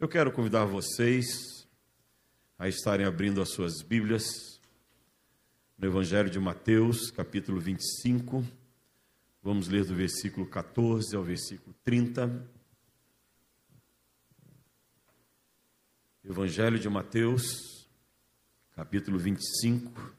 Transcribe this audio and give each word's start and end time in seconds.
Eu 0.00 0.08
quero 0.08 0.30
convidar 0.30 0.64
vocês 0.64 1.66
a 2.56 2.68
estarem 2.68 3.04
abrindo 3.04 3.42
as 3.42 3.50
suas 3.50 3.82
Bíblias 3.82 4.60
no 5.76 5.88
Evangelho 5.88 6.30
de 6.30 6.38
Mateus, 6.38 7.10
capítulo 7.10 7.60
25. 7.60 8.46
Vamos 9.42 9.66
ler 9.66 9.84
do 9.84 9.96
versículo 9.96 10.46
14 10.46 11.16
ao 11.16 11.24
versículo 11.24 11.74
30. 11.82 12.48
Evangelho 16.22 16.78
de 16.78 16.88
Mateus, 16.88 17.88
capítulo 18.76 19.18
25, 19.18 20.14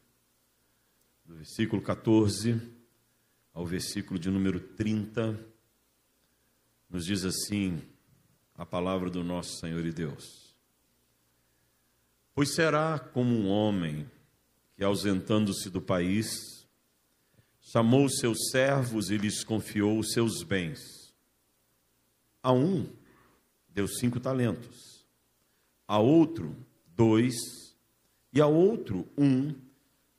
do 1.24 1.36
versículo 1.36 1.82
14 1.82 2.62
ao 3.54 3.66
versículo 3.66 4.20
de 4.20 4.30
número 4.30 4.60
30, 4.60 5.40
nos 6.90 7.06
diz 7.06 7.24
assim: 7.24 7.82
a 8.60 8.66
palavra 8.66 9.10
do 9.10 9.24
nosso 9.24 9.58
Senhor 9.58 9.86
e 9.86 9.92
Deus. 9.94 10.54
Pois 12.36 12.54
será 12.54 13.00
como 13.00 13.34
um 13.34 13.48
homem 13.48 14.06
que, 14.76 14.84
ausentando-se 14.84 15.70
do 15.70 15.82
país, 15.82 16.68
chamou 17.62 18.10
seus 18.10 18.50
servos 18.52 19.10
e 19.10 19.18
lhes 19.18 19.46
confiou 19.46 19.98
os 19.98 20.12
seus 20.12 20.44
bens. 20.44 20.78
A 22.44 22.52
um 22.52 22.86
deu 23.70 23.88
cinco 23.88 24.20
talentos, 24.20 25.06
a 25.88 25.98
outro 25.98 26.54
dois, 26.88 27.38
e 28.34 28.42
a 28.42 28.48
outro 28.48 29.08
um, 29.18 29.56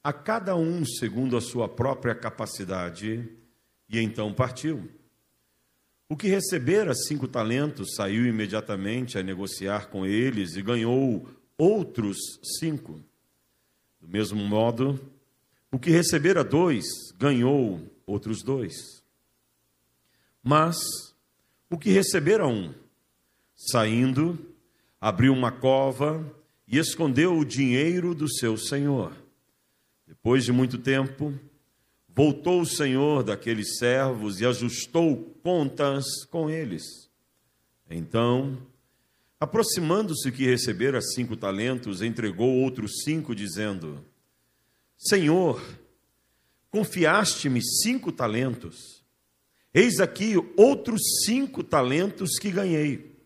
a 0.03 0.15
cada 0.15 0.57
um 0.57 0.83
segundo 0.87 1.37
a 1.37 1.43
sua 1.43 1.69
própria 1.69 2.15
capacidade, 2.15 3.31
e 3.87 4.01
então 4.01 4.33
partiu. 4.33 4.91
O 6.11 6.17
que 6.17 6.27
recebera 6.27 6.93
cinco 6.93 7.29
talentos 7.29 7.95
saiu 7.95 8.27
imediatamente 8.27 9.17
a 9.17 9.23
negociar 9.23 9.87
com 9.91 10.05
eles 10.05 10.57
e 10.57 10.61
ganhou 10.61 11.29
outros 11.57 12.19
cinco. 12.59 13.01
Do 14.01 14.09
mesmo 14.09 14.45
modo, 14.45 14.99
o 15.71 15.79
que 15.79 15.89
recebera 15.89 16.43
dois 16.43 16.85
ganhou 17.17 17.81
outros 18.05 18.43
dois. 18.43 18.75
Mas 20.43 20.77
o 21.71 21.79
que 21.79 21.91
recebera 21.91 22.45
um, 22.45 22.75
saindo, 23.55 24.37
abriu 25.01 25.33
uma 25.33 25.53
cova 25.53 26.27
e 26.67 26.77
escondeu 26.77 27.39
o 27.39 27.45
dinheiro 27.45 28.17
do 28.17 28.29
seu 28.29 28.57
senhor. 28.57 29.13
Depois 30.09 30.45
de 30.45 30.51
muito 30.51 30.77
tempo, 30.77 31.33
Voltou 32.15 32.61
o 32.61 32.67
Senhor 32.67 33.23
daqueles 33.23 33.79
servos 33.79 34.41
e 34.41 34.47
ajustou 34.47 35.17
contas 35.43 36.25
com 36.31 36.51
eles. 36.51 37.09
Então, 37.89 38.59
aproximando-se 39.39 40.31
que 40.31 40.45
recebera 40.45 41.01
cinco 41.01 41.37
talentos, 41.37 42.03
entregou 42.03 42.49
outros 42.57 43.03
cinco, 43.05 43.35
dizendo: 43.35 44.05
Senhor, 44.99 45.63
confiaste-me 46.71 47.63
cinco 47.63 48.13
talentos. 48.13 49.03
Eis 49.73 50.01
aqui 50.01 50.35
outros 50.57 51.01
cinco 51.25 51.63
talentos 51.63 52.39
que 52.39 52.51
ganhei. 52.51 53.17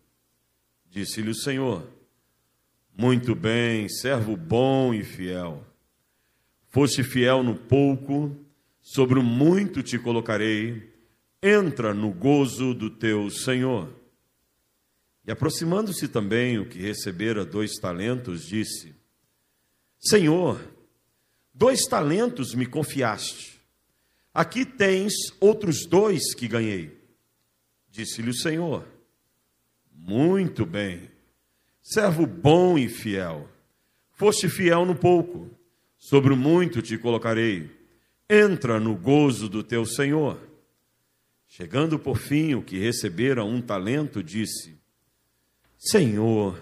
Disse-lhe 0.89 1.31
o 1.31 1.35
Senhor: 1.35 1.87
Muito 2.95 3.35
bem, 3.35 3.89
servo 3.89 4.37
bom 4.37 4.93
e 4.93 5.03
fiel. 5.03 5.65
Foste 6.69 7.03
fiel 7.03 7.41
no 7.41 7.55
pouco, 7.55 8.35
sobre 8.85 9.17
o 9.17 9.23
muito 9.23 9.81
te 9.81 9.97
colocarei, 9.97 10.93
entra 11.41 11.91
no 11.91 12.11
gozo 12.11 12.71
do 12.71 12.87
teu 12.87 13.31
Senhor. 13.31 13.91
E 15.25 15.31
aproximando-se 15.31 16.07
também 16.07 16.59
o 16.59 16.69
que 16.69 16.77
recebera 16.77 17.43
dois 17.43 17.73
talentos, 17.81 18.45
disse: 18.45 18.93
Senhor, 19.99 20.61
dois 21.51 21.87
talentos 21.87 22.53
me 22.53 22.67
confiaste. 22.67 23.59
Aqui 24.31 24.63
tens 24.63 25.13
outros 25.39 25.87
dois 25.87 26.35
que 26.35 26.47
ganhei. 26.47 26.95
Disse-lhe 27.89 28.29
o 28.29 28.35
Senhor: 28.35 28.87
Muito 29.91 30.63
bem, 30.63 31.09
servo 31.81 32.27
bom 32.27 32.77
e 32.77 32.87
fiel. 32.87 33.49
Foste 34.11 34.47
fiel 34.47 34.85
no 34.85 34.95
pouco, 34.95 35.49
sobre 35.97 36.31
o 36.31 36.37
muito 36.37 36.83
te 36.83 36.99
colocarei 36.99 37.74
entra 38.29 38.79
no 38.79 38.95
gozo 38.95 39.47
do 39.47 39.63
teu 39.63 39.85
Senhor. 39.85 40.39
Chegando 41.47 41.97
por 41.97 42.17
fim 42.17 42.55
o 42.55 42.61
que 42.61 42.77
recebera 42.77 43.43
um 43.43 43.61
talento, 43.61 44.21
disse: 44.23 44.77
Senhor, 45.77 46.59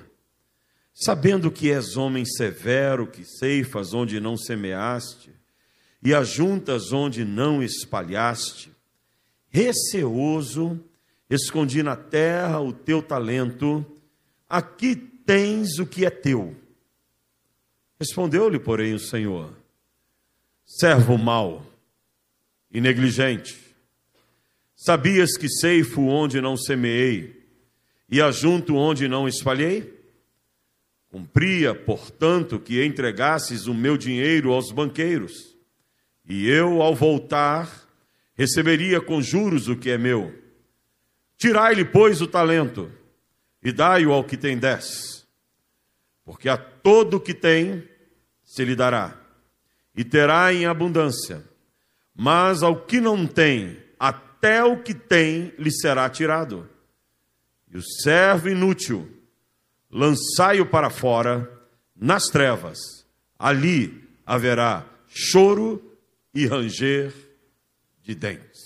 sabendo 0.93 1.49
que 1.49 1.71
és 1.71 1.97
homem 1.97 2.25
severo, 2.25 3.07
que 3.07 3.25
ceifas 3.25 3.93
onde 3.93 4.19
não 4.19 4.37
semeaste, 4.37 5.31
e 6.01 6.13
ajuntas 6.13 6.91
onde 6.91 7.23
não 7.23 7.63
espalhaste, 7.63 8.71
receoso, 9.49 10.79
escondi 11.29 11.81
na 11.81 11.95
terra 11.95 12.59
o 12.59 12.73
teu 12.73 13.01
talento, 13.01 13.85
aqui 14.47 14.95
tens 14.95 15.79
o 15.79 15.85
que 15.85 16.05
é 16.05 16.09
teu. 16.09 16.55
Respondeu-lhe, 17.97 18.59
porém, 18.59 18.93
o 18.93 18.99
Senhor: 18.99 19.62
servo 20.75 21.19
mau 21.19 21.63
e 22.71 22.81
negligente. 22.81 23.59
Sabias 24.75 25.37
que 25.37 25.47
ceifo 25.47 26.01
onde 26.01 26.41
não 26.41 26.57
semeei 26.57 27.43
e 28.09 28.19
ajunto 28.19 28.75
onde 28.75 29.07
não 29.07 29.27
espalhei? 29.27 30.01
Cumpria, 31.09 31.75
portanto, 31.75 32.59
que 32.59 32.83
entregasses 32.83 33.67
o 33.67 33.73
meu 33.73 33.97
dinheiro 33.97 34.51
aos 34.51 34.71
banqueiros, 34.71 35.55
e 36.27 36.49
eu, 36.49 36.81
ao 36.81 36.95
voltar, 36.95 37.69
receberia 38.33 38.99
com 38.99 39.21
juros 39.21 39.67
o 39.67 39.75
que 39.75 39.91
é 39.91 39.97
meu. 39.97 40.33
Tirai-lhe, 41.37 41.85
pois, 41.85 42.19
o 42.19 42.25
talento, 42.25 42.91
e 43.61 43.71
dai-o 43.71 44.11
ao 44.11 44.23
que 44.23 44.35
tem 44.35 44.57
dez, 44.57 45.27
porque 46.25 46.49
a 46.49 46.57
todo 46.57 47.17
o 47.17 47.19
que 47.19 47.33
tem 47.35 47.87
se 48.43 48.65
lhe 48.65 48.75
dará 48.75 49.22
e 49.95 50.03
terá 50.03 50.53
em 50.53 50.65
abundância. 50.65 51.43
Mas 52.15 52.63
ao 52.63 52.85
que 52.85 52.99
não 52.99 53.25
tem, 53.25 53.77
até 53.99 54.63
o 54.63 54.81
que 54.81 54.93
tem 54.93 55.53
lhe 55.57 55.71
será 55.71 56.09
tirado. 56.09 56.69
E 57.69 57.77
o 57.77 57.81
servo 57.81 58.49
inútil, 58.49 59.09
lançai-o 59.89 60.65
para 60.65 60.89
fora, 60.89 61.49
nas 61.95 62.25
trevas. 62.25 62.77
Ali 63.37 64.07
haverá 64.25 64.85
choro 65.07 65.97
e 66.33 66.45
ranger 66.45 67.13
de 68.01 68.15
dentes. 68.15 68.61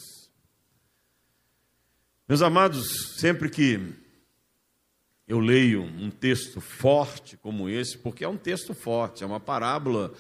Meus 2.28 2.42
amados, 2.42 3.16
sempre 3.18 3.50
que 3.50 3.80
eu 5.28 5.40
leio 5.40 5.82
um 5.82 6.10
texto 6.10 6.60
forte 6.60 7.38
como 7.38 7.70
esse, 7.70 7.98
porque 7.98 8.24
é 8.24 8.28
um 8.28 8.38
texto 8.38 8.74
forte, 8.74 9.24
é 9.24 9.28
uma 9.28 9.40
parábola 9.40 10.14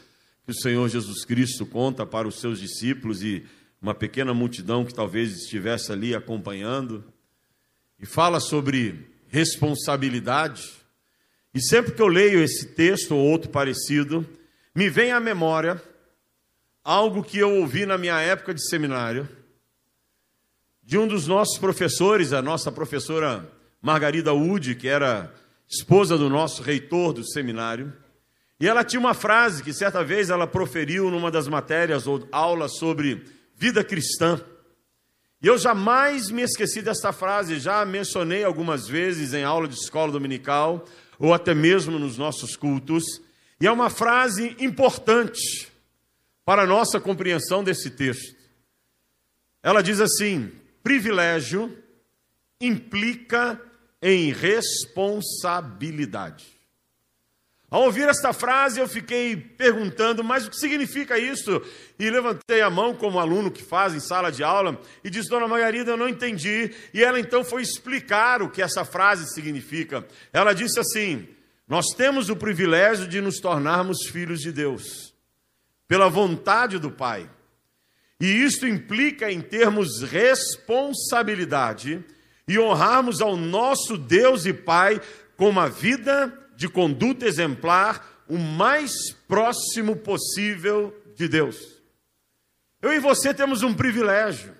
que 0.47 0.51
o 0.51 0.61
Senhor 0.61 0.87
Jesus 0.87 1.25
Cristo 1.25 1.65
conta 1.65 2.05
para 2.05 2.25
os 2.25 2.39
seus 2.39 2.61
discípulos 2.61 3.21
e 3.21 3.45
uma 3.81 3.93
pequena 3.93 4.33
multidão 4.33 4.85
que 4.85 4.93
talvez 4.93 5.33
estivesse 5.33 5.91
ali 5.91 6.15
acompanhando, 6.15 7.03
e 7.99 8.05
fala 8.05 8.39
sobre 8.39 9.09
responsabilidade. 9.27 10.71
E 11.53 11.61
sempre 11.61 11.91
que 11.91 12.01
eu 12.01 12.07
leio 12.07 12.41
esse 12.41 12.67
texto 12.67 13.13
ou 13.13 13.29
outro 13.29 13.49
parecido, 13.49 14.25
me 14.73 14.89
vem 14.89 15.11
à 15.11 15.19
memória 15.19 15.83
algo 16.81 17.25
que 17.25 17.39
eu 17.39 17.53
ouvi 17.57 17.85
na 17.85 17.97
minha 17.97 18.17
época 18.21 18.53
de 18.53 18.65
seminário, 18.69 19.27
de 20.81 20.97
um 20.97 21.05
dos 21.05 21.27
nossos 21.27 21.57
professores, 21.57 22.31
a 22.31 22.41
nossa 22.41 22.71
professora 22.71 23.51
Margarida 23.81 24.33
Ude, 24.33 24.75
que 24.75 24.87
era 24.87 25.29
esposa 25.67 26.17
do 26.17 26.29
nosso 26.29 26.63
reitor 26.63 27.11
do 27.11 27.29
seminário. 27.29 27.91
E 28.59 28.67
ela 28.67 28.83
tinha 28.83 28.99
uma 28.99 29.13
frase 29.13 29.61
que 29.61 29.71
certa 29.71 30.03
vez 30.03 30.29
ela 30.29 30.47
proferiu 30.47 31.11
numa 31.11 31.29
das 31.29 31.47
matérias 31.47 32.07
ou 32.07 32.27
aulas 32.31 32.77
sobre 32.77 33.23
vida 33.55 33.83
cristã. 33.83 34.41
E 35.39 35.47
eu 35.47 35.57
jamais 35.57 36.31
me 36.31 36.41
esqueci 36.41 36.81
desta 36.81 37.13
frase, 37.13 37.59
já 37.59 37.85
mencionei 37.85 38.43
algumas 38.43 38.87
vezes 38.87 39.33
em 39.33 39.43
aula 39.43 39.67
de 39.67 39.75
escola 39.75 40.11
dominical 40.11 40.83
ou 41.19 41.33
até 41.33 41.53
mesmo 41.53 41.99
nos 41.99 42.17
nossos 42.17 42.55
cultos. 42.55 43.03
E 43.61 43.67
é 43.67 43.71
uma 43.71 43.91
frase 43.91 44.55
importante 44.59 45.71
para 46.43 46.63
a 46.63 46.67
nossa 46.67 46.99
compreensão 46.99 47.63
desse 47.63 47.91
texto. 47.91 48.35
Ela 49.61 49.83
diz 49.83 49.99
assim: 49.99 50.51
privilégio 50.81 51.77
implica 52.59 53.61
em 54.01 54.31
responsabilidade. 54.31 56.56
Ao 57.69 57.83
ouvir 57.83 58.07
esta 58.07 58.31
frase, 58.31 58.79
eu 58.79 58.87
fiquei 58.87 59.35
perguntando, 59.35 60.23
mas 60.23 60.47
o 60.47 60.49
que 60.49 60.55
significa 60.55 61.19
isso? 61.19 61.61
E 61.99 62.09
levantei 62.09 62.61
a 62.61 62.69
mão 62.69 62.95
como 62.95 63.19
aluno 63.19 63.51
que 63.51 63.61
faz 63.61 63.93
em 63.93 63.99
sala 63.99 64.31
de 64.31 64.41
aula 64.41 64.79
e 65.03 65.09
disse, 65.09 65.27
Dona 65.29 65.49
Margarida, 65.49 65.91
eu 65.91 65.97
não 65.97 66.07
entendi. 66.07 66.73
E 66.93 67.03
ela 67.03 67.19
então 67.19 67.43
foi 67.43 67.61
explicar 67.61 68.41
o 68.41 68.49
que 68.49 68.61
essa 68.61 68.85
frase 68.85 69.33
significa. 69.33 70.07
Ela 70.31 70.53
disse 70.53 70.79
assim: 70.79 71.27
Nós 71.67 71.87
temos 71.87 72.29
o 72.29 72.37
privilégio 72.37 73.05
de 73.05 73.19
nos 73.19 73.41
tornarmos 73.41 74.07
filhos 74.07 74.39
de 74.39 74.53
Deus, 74.53 75.13
pela 75.89 76.07
vontade 76.07 76.79
do 76.79 76.89
Pai. 76.89 77.29
E 78.17 78.27
isto 78.45 78.65
implica 78.65 79.29
em 79.29 79.41
termos 79.41 80.01
responsabilidade 80.03 82.01
e 82.47 82.57
honrarmos 82.57 83.21
ao 83.21 83.35
nosso 83.35 83.97
Deus 83.97 84.45
e 84.45 84.53
Pai 84.53 85.01
com 85.35 85.49
uma 85.49 85.67
vida 85.69 86.46
de 86.57 86.67
conduta 86.67 87.25
exemplar 87.25 88.25
o 88.27 88.37
mais 88.37 89.11
próximo 89.27 89.95
possível 89.95 90.93
de 91.15 91.27
Deus. 91.27 91.55
Eu 92.81 92.91
e 92.91 92.99
você 92.99 93.31
temos 93.31 93.61
um 93.61 93.73
privilégio. 93.73 94.53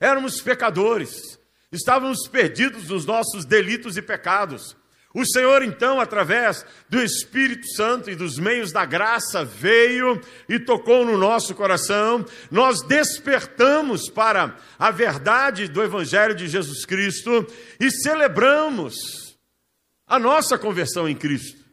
Éramos 0.00 0.40
pecadores, 0.40 1.38
estávamos 1.70 2.26
perdidos 2.26 2.88
nos 2.88 3.06
nossos 3.06 3.44
delitos 3.44 3.96
e 3.96 4.02
pecados. 4.02 4.76
O 5.14 5.24
Senhor, 5.24 5.62
então, 5.62 6.00
através 6.00 6.66
do 6.88 7.00
Espírito 7.00 7.68
Santo 7.68 8.10
e 8.10 8.16
dos 8.16 8.36
meios 8.36 8.72
da 8.72 8.84
graça, 8.84 9.44
veio 9.44 10.20
e 10.48 10.58
tocou 10.58 11.06
no 11.06 11.16
nosso 11.16 11.54
coração. 11.54 12.26
Nós 12.50 12.82
despertamos 12.82 14.10
para 14.10 14.56
a 14.76 14.90
verdade 14.90 15.68
do 15.68 15.80
Evangelho 15.80 16.34
de 16.34 16.48
Jesus 16.48 16.84
Cristo 16.84 17.46
e 17.78 17.92
celebramos 17.92 19.23
a 20.06 20.18
nossa 20.18 20.58
conversão 20.58 21.08
em 21.08 21.14
Cristo. 21.14 21.64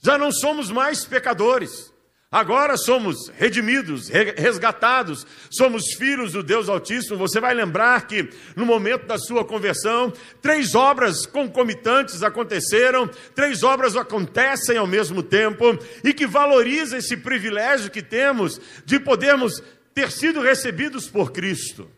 Já 0.00 0.18
não 0.18 0.30
somos 0.30 0.70
mais 0.70 1.04
pecadores. 1.04 1.92
Agora 2.30 2.76
somos 2.76 3.28
redimidos, 3.28 4.08
resgatados, 4.08 5.24
somos 5.48 5.94
filhos 5.94 6.32
do 6.32 6.42
Deus 6.42 6.68
Altíssimo. 6.68 7.16
Você 7.16 7.40
vai 7.40 7.54
lembrar 7.54 8.06
que 8.06 8.28
no 8.56 8.66
momento 8.66 9.06
da 9.06 9.16
sua 9.16 9.44
conversão, 9.44 10.12
três 10.42 10.74
obras 10.74 11.24
concomitantes 11.24 12.24
aconteceram, 12.24 13.08
três 13.34 13.62
obras 13.62 13.96
acontecem 13.96 14.76
ao 14.76 14.88
mesmo 14.88 15.22
tempo 15.22 15.78
e 16.02 16.12
que 16.12 16.26
valoriza 16.26 16.98
esse 16.98 17.16
privilégio 17.16 17.90
que 17.90 18.02
temos 18.02 18.60
de 18.84 18.98
podermos 18.98 19.62
ter 19.94 20.10
sido 20.10 20.40
recebidos 20.40 21.08
por 21.08 21.30
Cristo. 21.30 21.88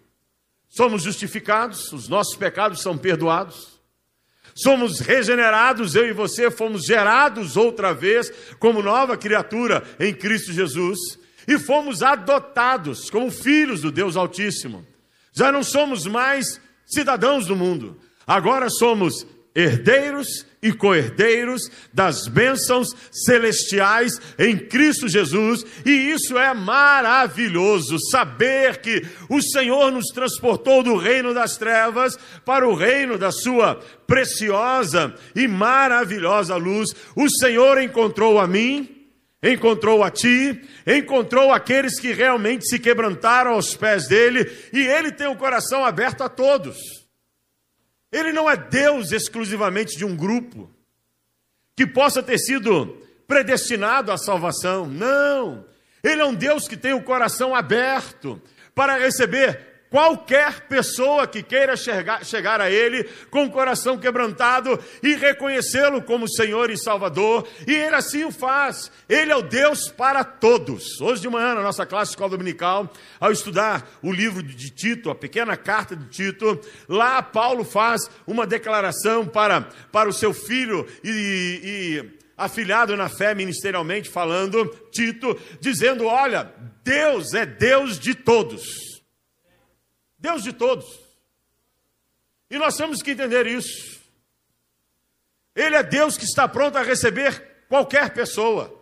Somos 0.68 1.02
justificados, 1.02 1.90
os 1.90 2.06
nossos 2.06 2.36
pecados 2.36 2.82
são 2.82 2.98
perdoados 2.98 3.77
somos 4.58 4.98
regenerados, 4.98 5.94
eu 5.94 6.08
e 6.08 6.12
você 6.12 6.50
fomos 6.50 6.84
gerados 6.84 7.56
outra 7.56 7.94
vez 7.94 8.32
como 8.58 8.82
nova 8.82 9.16
criatura 9.16 9.84
em 10.00 10.12
Cristo 10.12 10.52
Jesus 10.52 10.98
e 11.46 11.58
fomos 11.58 12.02
adotados 12.02 13.08
como 13.08 13.30
filhos 13.30 13.82
do 13.82 13.92
Deus 13.92 14.16
Altíssimo. 14.16 14.84
Já 15.32 15.52
não 15.52 15.62
somos 15.62 16.06
mais 16.06 16.60
cidadãos 16.84 17.46
do 17.46 17.54
mundo, 17.54 18.00
agora 18.26 18.68
somos 18.68 19.24
herdeiros 19.54 20.46
e 20.62 20.72
co-herdeiros 20.72 21.62
das 21.92 22.26
bênçãos 22.26 22.88
celestiais 23.10 24.20
em 24.38 24.56
Cristo 24.58 25.08
Jesus, 25.08 25.64
e 25.84 25.90
isso 25.90 26.36
é 26.36 26.52
maravilhoso, 26.52 27.96
saber 28.10 28.78
que 28.78 29.02
o 29.28 29.40
Senhor 29.40 29.90
nos 29.90 30.06
transportou 30.06 30.82
do 30.82 30.96
reino 30.96 31.32
das 31.32 31.56
trevas 31.56 32.18
para 32.44 32.68
o 32.68 32.74
reino 32.74 33.16
da 33.16 33.30
sua 33.30 33.76
preciosa 34.06 35.14
e 35.34 35.46
maravilhosa 35.46 36.56
luz. 36.56 36.90
O 37.14 37.28
Senhor 37.28 37.80
encontrou 37.80 38.40
a 38.40 38.46
mim, 38.46 39.06
encontrou 39.42 40.02
a 40.02 40.10
ti, 40.10 40.60
encontrou 40.86 41.52
aqueles 41.52 42.00
que 42.00 42.12
realmente 42.12 42.68
se 42.68 42.78
quebrantaram 42.78 43.52
aos 43.52 43.74
pés 43.74 44.08
dele, 44.08 44.50
e 44.72 44.80
ele 44.80 45.12
tem 45.12 45.28
o 45.28 45.36
coração 45.36 45.84
aberto 45.84 46.22
a 46.22 46.28
todos. 46.28 46.76
Ele 48.10 48.32
não 48.32 48.48
é 48.48 48.56
Deus 48.56 49.12
exclusivamente 49.12 49.96
de 49.96 50.04
um 50.04 50.16
grupo 50.16 50.70
que 51.76 51.86
possa 51.86 52.22
ter 52.22 52.38
sido 52.38 52.96
predestinado 53.26 54.10
à 54.10 54.16
salvação. 54.16 54.86
Não. 54.86 55.64
Ele 56.02 56.20
é 56.20 56.24
um 56.24 56.34
Deus 56.34 56.66
que 56.66 56.76
tem 56.76 56.92
o 56.92 57.02
coração 57.02 57.54
aberto 57.54 58.40
para 58.74 58.98
receber 58.98 59.67
qualquer 59.90 60.68
pessoa 60.68 61.26
que 61.26 61.42
queira 61.42 61.76
chegar, 61.76 62.24
chegar 62.24 62.60
a 62.60 62.70
Ele 62.70 63.04
com 63.30 63.44
o 63.44 63.50
coração 63.50 63.98
quebrantado 63.98 64.78
e 65.02 65.14
reconhecê-lo 65.14 66.02
como 66.02 66.28
Senhor 66.28 66.70
e 66.70 66.76
Salvador, 66.76 67.46
e 67.66 67.74
Ele 67.74 67.94
assim 67.94 68.24
o 68.24 68.30
faz. 68.30 68.90
Ele 69.08 69.32
é 69.32 69.36
o 69.36 69.42
Deus 69.42 69.88
para 69.88 70.24
todos. 70.24 71.00
Hoje 71.00 71.22
de 71.22 71.28
manhã, 71.28 71.54
na 71.54 71.62
nossa 71.62 71.86
classe 71.86 72.12
escola 72.12 72.30
dominical, 72.30 72.92
ao 73.18 73.32
estudar 73.32 73.88
o 74.02 74.12
livro 74.12 74.42
de 74.42 74.70
Tito, 74.70 75.10
a 75.10 75.14
pequena 75.14 75.56
carta 75.56 75.96
de 75.96 76.06
Tito, 76.08 76.60
lá 76.88 77.22
Paulo 77.22 77.64
faz 77.64 78.10
uma 78.26 78.46
declaração 78.46 79.26
para, 79.26 79.62
para 79.92 80.08
o 80.08 80.12
seu 80.12 80.32
filho 80.32 80.86
e, 81.02 81.60
e 81.64 82.18
afilhado 82.36 82.96
na 82.96 83.08
fé 83.08 83.34
ministerialmente 83.34 84.08
falando, 84.08 84.64
Tito, 84.92 85.38
dizendo: 85.60 86.06
Olha, 86.06 86.52
Deus 86.84 87.34
é 87.34 87.44
Deus 87.44 87.98
de 87.98 88.14
todos. 88.14 88.87
Deus 90.18 90.42
de 90.42 90.52
todos. 90.52 90.86
E 92.50 92.58
nós 92.58 92.76
temos 92.76 93.02
que 93.02 93.12
entender 93.12 93.46
isso. 93.46 94.00
Ele 95.54 95.76
é 95.76 95.82
Deus 95.82 96.16
que 96.16 96.24
está 96.24 96.48
pronto 96.48 96.76
a 96.76 96.82
receber 96.82 97.66
qualquer 97.68 98.12
pessoa. 98.14 98.74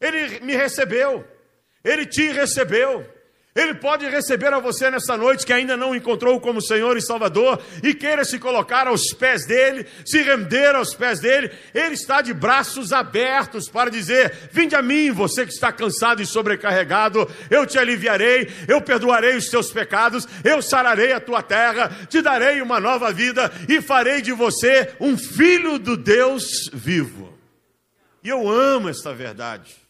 Ele 0.00 0.40
me 0.40 0.54
recebeu, 0.54 1.26
ele 1.82 2.06
te 2.06 2.30
recebeu. 2.30 3.17
Ele 3.58 3.74
pode 3.74 4.08
receber 4.08 4.54
a 4.54 4.60
você 4.60 4.88
nessa 4.88 5.16
noite 5.16 5.44
que 5.44 5.52
ainda 5.52 5.76
não 5.76 5.92
encontrou 5.92 6.40
como 6.40 6.62
Senhor 6.62 6.96
e 6.96 7.02
Salvador 7.02 7.60
e 7.82 7.92
queira 7.92 8.24
se 8.24 8.38
colocar 8.38 8.86
aos 8.86 9.12
pés 9.12 9.44
dele, 9.44 9.84
se 10.06 10.22
render 10.22 10.76
aos 10.76 10.94
pés 10.94 11.18
dele. 11.18 11.50
Ele 11.74 11.94
está 11.94 12.20
de 12.20 12.32
braços 12.32 12.92
abertos 12.92 13.68
para 13.68 13.90
dizer: 13.90 14.48
Vinde 14.52 14.76
a 14.76 14.80
mim, 14.80 15.10
você 15.10 15.44
que 15.44 15.52
está 15.52 15.72
cansado 15.72 16.22
e 16.22 16.26
sobrecarregado, 16.26 17.28
eu 17.50 17.66
te 17.66 17.76
aliviarei, 17.80 18.48
eu 18.68 18.80
perdoarei 18.80 19.36
os 19.36 19.48
teus 19.48 19.72
pecados, 19.72 20.28
eu 20.44 20.62
sararei 20.62 21.10
a 21.12 21.18
tua 21.18 21.42
terra, 21.42 21.90
te 22.08 22.22
darei 22.22 22.62
uma 22.62 22.78
nova 22.78 23.10
vida 23.12 23.50
e 23.68 23.82
farei 23.82 24.22
de 24.22 24.30
você 24.30 24.94
um 25.00 25.18
filho 25.18 25.80
do 25.80 25.96
Deus 25.96 26.70
vivo. 26.72 27.36
E 28.22 28.28
eu 28.28 28.48
amo 28.48 28.88
esta 28.88 29.12
verdade 29.12 29.87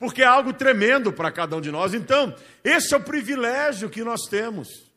porque 0.00 0.22
é 0.22 0.24
algo 0.24 0.54
tremendo 0.54 1.12
para 1.12 1.30
cada 1.30 1.54
um 1.54 1.60
de 1.60 1.70
nós. 1.70 1.92
Então, 1.92 2.34
esse 2.64 2.94
é 2.94 2.96
o 2.96 3.02
privilégio 3.02 3.90
que 3.90 4.02
nós 4.02 4.22
temos 4.22 4.90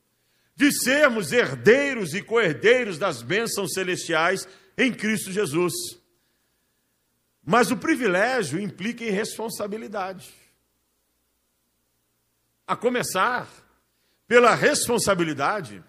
de 0.55 0.71
sermos 0.71 1.33
herdeiros 1.33 2.13
e 2.13 2.21
co-herdeiros 2.21 2.97
das 2.97 3.21
bênçãos 3.21 3.73
celestiais 3.73 4.47
em 4.77 4.93
Cristo 4.93 5.29
Jesus. 5.29 5.73
Mas 7.43 7.69
o 7.69 7.75
privilégio 7.75 8.57
implica 8.57 9.03
em 9.03 9.09
responsabilidade. 9.09 10.33
A 12.65 12.73
começar 12.73 13.49
pela 14.25 14.55
responsabilidade 14.55 15.83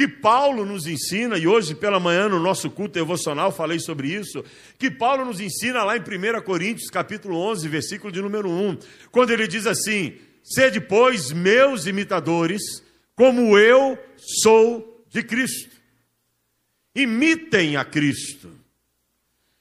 que 0.00 0.08
Paulo 0.08 0.64
nos 0.64 0.86
ensina, 0.86 1.36
e 1.36 1.46
hoje 1.46 1.74
pela 1.74 2.00
manhã 2.00 2.26
no 2.26 2.40
nosso 2.40 2.70
culto 2.70 2.94
devocional 2.94 3.52
falei 3.52 3.78
sobre 3.78 4.08
isso, 4.08 4.42
que 4.78 4.90
Paulo 4.90 5.26
nos 5.26 5.40
ensina 5.40 5.84
lá 5.84 5.94
em 5.94 6.00
1 6.00 6.40
Coríntios 6.40 6.88
capítulo 6.88 7.36
11, 7.36 7.68
versículo 7.68 8.10
de 8.10 8.22
número 8.22 8.48
1, 8.48 8.78
quando 9.10 9.30
ele 9.30 9.46
diz 9.46 9.66
assim, 9.66 10.16
sede 10.42 10.80
pois 10.80 11.32
meus 11.32 11.84
imitadores, 11.84 12.82
como 13.14 13.58
eu 13.58 13.98
sou 14.16 15.04
de 15.10 15.22
Cristo. 15.22 15.76
Imitem 16.94 17.76
a 17.76 17.84
Cristo. 17.84 18.50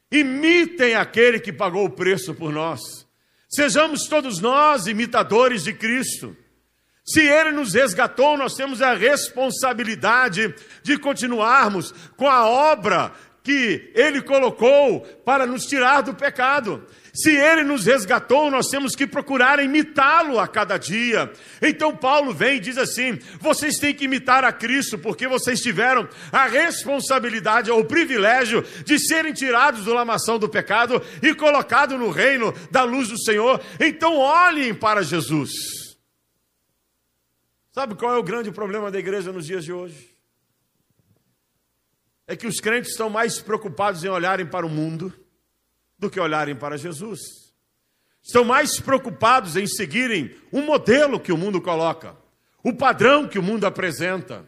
Imitem 0.10 0.96
aquele 0.96 1.41
que 1.41 1.51
pagou 1.51 1.84
o 1.84 1.89
preço 1.89 2.34
por 2.34 2.53
nós. 2.53 2.79
Sejamos 3.50 4.08
todos 4.08 4.39
nós 4.39 4.88
imitadores 4.88 5.65
de 5.65 5.74
Cristo. 5.74 6.34
Se 7.12 7.22
Ele 7.22 7.51
nos 7.51 7.74
resgatou, 7.74 8.38
nós 8.38 8.54
temos 8.54 8.84
a 8.84 8.94
responsabilidade 8.94 10.54
de 10.84 10.96
continuarmos 10.96 11.92
com 12.16 12.28
a 12.28 12.48
obra 12.48 13.12
que 13.44 13.92
Ele 13.96 14.22
colocou 14.22 15.01
para 15.25 15.48
nos 15.48 15.66
tirar 15.66 16.01
do 16.01 16.13
pecado. 16.13 16.86
Se 17.12 17.32
Ele 17.32 17.63
nos 17.63 17.88
resgatou, 17.88 18.51
nós 18.51 18.68
temos 18.68 18.96
que 18.96 19.08
procurar 19.08 19.60
imitá-lo 19.60 20.39
a 20.39 20.48
cada 20.48 20.78
dia. 20.78 21.32
Então 21.60 21.96
Paulo 21.96 22.32
vem 22.32 22.58
e 22.58 22.60
diz 22.60 22.78
assim: 22.78 23.18
vocês 23.39 23.80
têm 23.80 23.92
que 23.92 24.06
imitar 24.06 24.44
a 24.44 24.51
Cristo, 24.51 24.96
porque 24.96 25.28
vocês 25.28 25.62
tiveram 25.62 26.08
a 26.32 26.46
responsabilidade, 26.46 27.72
ou 27.72 27.80
o 27.80 27.86
privilégio 27.86 28.63
de 28.86 29.00
serem 29.00 29.34
tirados 29.34 29.84
do 29.84 29.96
lamação 29.96 30.38
do 30.38 30.48
pecado 30.48 31.01
e 31.24 31.34
colocados 31.34 31.98
no 31.98 32.12
reino 32.12 32.54
da 32.70 32.84
luz 32.84 33.08
do 33.08 33.20
Senhor. 33.20 33.60
Então 33.80 34.16
olhem 34.18 34.75
para 34.75 35.01
Jesus. 35.01 35.78
Sabe 37.79 37.95
qual 37.95 38.13
é 38.13 38.17
o 38.17 38.24
grande 38.24 38.51
problema 38.51 38.91
da 38.91 39.00
igreja 39.00 39.31
nos 39.31 39.45
dias 39.45 39.63
de 39.63 39.71
hoje? 39.71 40.13
É 42.27 42.36
que 42.36 42.45
os 42.45 42.59
crentes 42.59 42.91
estão 42.91 43.09
mais 43.09 43.39
preocupados 43.39 44.03
em 44.03 44.09
olharem 44.09 44.45
para 44.45 44.65
o 44.65 44.69
mundo 44.69 45.13
do 45.98 46.09
que 46.09 46.19
olharem 46.19 46.57
para 46.57 46.77
Jesus. 46.77 47.21
Estão 48.21 48.43
mais 48.43 48.81
preocupados 48.81 49.55
em 49.55 49.65
seguirem 49.65 50.36
um 50.51 50.62
modelo 50.62 51.21
que 51.21 51.31
o 51.31 51.38
mundo 51.38 51.62
coloca, 51.62 52.17
o 52.62 52.74
padrão 52.74 53.25
que 53.25 53.39
o 53.39 53.43
mundo 53.43 53.65
apresenta. 53.65 54.45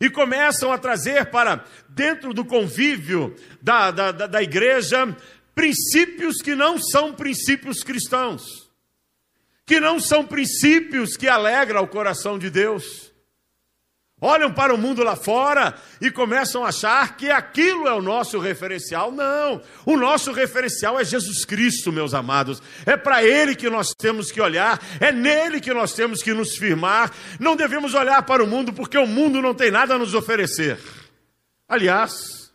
E 0.00 0.10
começam 0.10 0.72
a 0.72 0.76
trazer 0.76 1.26
para 1.26 1.64
dentro 1.88 2.34
do 2.34 2.44
convívio 2.44 3.36
da, 3.62 3.92
da, 3.92 4.10
da 4.10 4.42
igreja 4.42 5.16
princípios 5.54 6.42
que 6.42 6.56
não 6.56 6.80
são 6.80 7.14
princípios 7.14 7.84
cristãos, 7.84 8.61
que 9.66 9.80
não 9.80 10.00
são 10.00 10.26
princípios 10.26 11.16
que 11.16 11.28
alegram 11.28 11.82
o 11.82 11.88
coração 11.88 12.38
de 12.38 12.50
Deus 12.50 13.12
olham 14.22 14.52
para 14.52 14.72
o 14.72 14.78
mundo 14.78 15.02
lá 15.02 15.16
fora 15.16 15.74
e 16.00 16.08
começam 16.08 16.64
a 16.64 16.68
achar 16.68 17.16
que 17.16 17.28
aquilo 17.28 17.88
é 17.88 17.92
o 17.92 18.00
nosso 18.00 18.38
referencial. 18.38 19.10
Não, 19.10 19.60
o 19.84 19.96
nosso 19.96 20.30
referencial 20.30 20.98
é 20.98 21.04
Jesus 21.04 21.44
Cristo, 21.44 21.90
meus 21.90 22.14
amados. 22.14 22.62
É 22.86 22.96
para 22.96 23.24
Ele 23.24 23.56
que 23.56 23.68
nós 23.68 23.88
temos 23.98 24.30
que 24.30 24.40
olhar, 24.40 24.80
é 25.00 25.10
nele 25.10 25.60
que 25.60 25.74
nós 25.74 25.92
temos 25.92 26.22
que 26.22 26.32
nos 26.32 26.56
firmar. 26.56 27.12
Não 27.40 27.56
devemos 27.56 27.94
olhar 27.94 28.22
para 28.22 28.44
o 28.44 28.46
mundo 28.46 28.72
porque 28.72 28.96
o 28.96 29.08
mundo 29.08 29.42
não 29.42 29.54
tem 29.54 29.72
nada 29.72 29.96
a 29.96 29.98
nos 29.98 30.14
oferecer. 30.14 30.78
Aliás, 31.68 32.52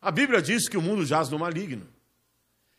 a 0.00 0.10
Bíblia 0.10 0.40
diz 0.40 0.66
que 0.66 0.78
o 0.78 0.82
mundo 0.82 1.04
jaz 1.04 1.28
no 1.28 1.38
maligno, 1.38 1.86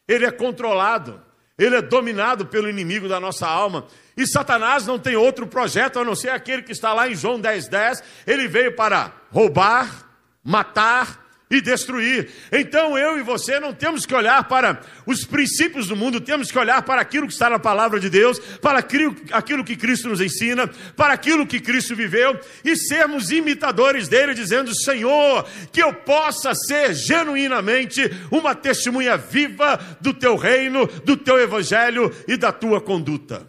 ele 0.07 0.25
é 0.25 0.31
controlado 0.31 1.21
ele 1.61 1.75
é 1.75 1.81
dominado 1.81 2.47
pelo 2.47 2.67
inimigo 2.67 3.07
da 3.07 3.19
nossa 3.19 3.47
alma. 3.47 3.85
E 4.17 4.25
Satanás 4.25 4.87
não 4.87 4.97
tem 4.97 5.15
outro 5.15 5.45
projeto 5.45 5.99
a 5.99 6.03
não 6.03 6.15
ser 6.15 6.29
aquele 6.29 6.63
que 6.63 6.71
está 6.71 6.91
lá 6.91 7.07
em 7.07 7.15
João 7.15 7.39
10, 7.39 7.67
10. 7.67 8.03
Ele 8.25 8.47
veio 8.47 8.75
para 8.75 9.13
roubar, 9.31 10.09
matar 10.43 11.20
e 11.51 11.59
destruir. 11.59 12.29
Então 12.51 12.97
eu 12.97 13.19
e 13.19 13.21
você 13.21 13.59
não 13.59 13.73
temos 13.73 14.05
que 14.05 14.15
olhar 14.15 14.47
para 14.47 14.81
os 15.05 15.25
princípios 15.25 15.87
do 15.87 15.95
mundo, 15.95 16.21
temos 16.21 16.49
que 16.49 16.57
olhar 16.57 16.81
para 16.83 17.01
aquilo 17.01 17.27
que 17.27 17.33
está 17.33 17.49
na 17.49 17.59
palavra 17.59 17.99
de 17.99 18.09
Deus, 18.09 18.39
para 18.61 18.79
aquilo 18.79 19.63
que 19.63 19.75
Cristo 19.75 20.07
nos 20.07 20.21
ensina, 20.21 20.67
para 20.95 21.13
aquilo 21.13 21.45
que 21.45 21.59
Cristo 21.59 21.95
viveu 21.95 22.39
e 22.63 22.75
sermos 22.77 23.29
imitadores 23.29 24.07
dele, 24.07 24.33
dizendo: 24.33 24.73
Senhor, 24.73 25.45
que 25.71 25.83
eu 25.83 25.93
possa 25.93 26.55
ser 26.55 26.93
genuinamente 26.93 28.09
uma 28.31 28.55
testemunha 28.55 29.17
viva 29.17 29.77
do 29.99 30.13
teu 30.13 30.37
reino, 30.37 30.87
do 31.03 31.17
teu 31.17 31.37
evangelho 31.37 32.15
e 32.27 32.37
da 32.37 32.51
tua 32.51 32.79
conduta. 32.79 33.45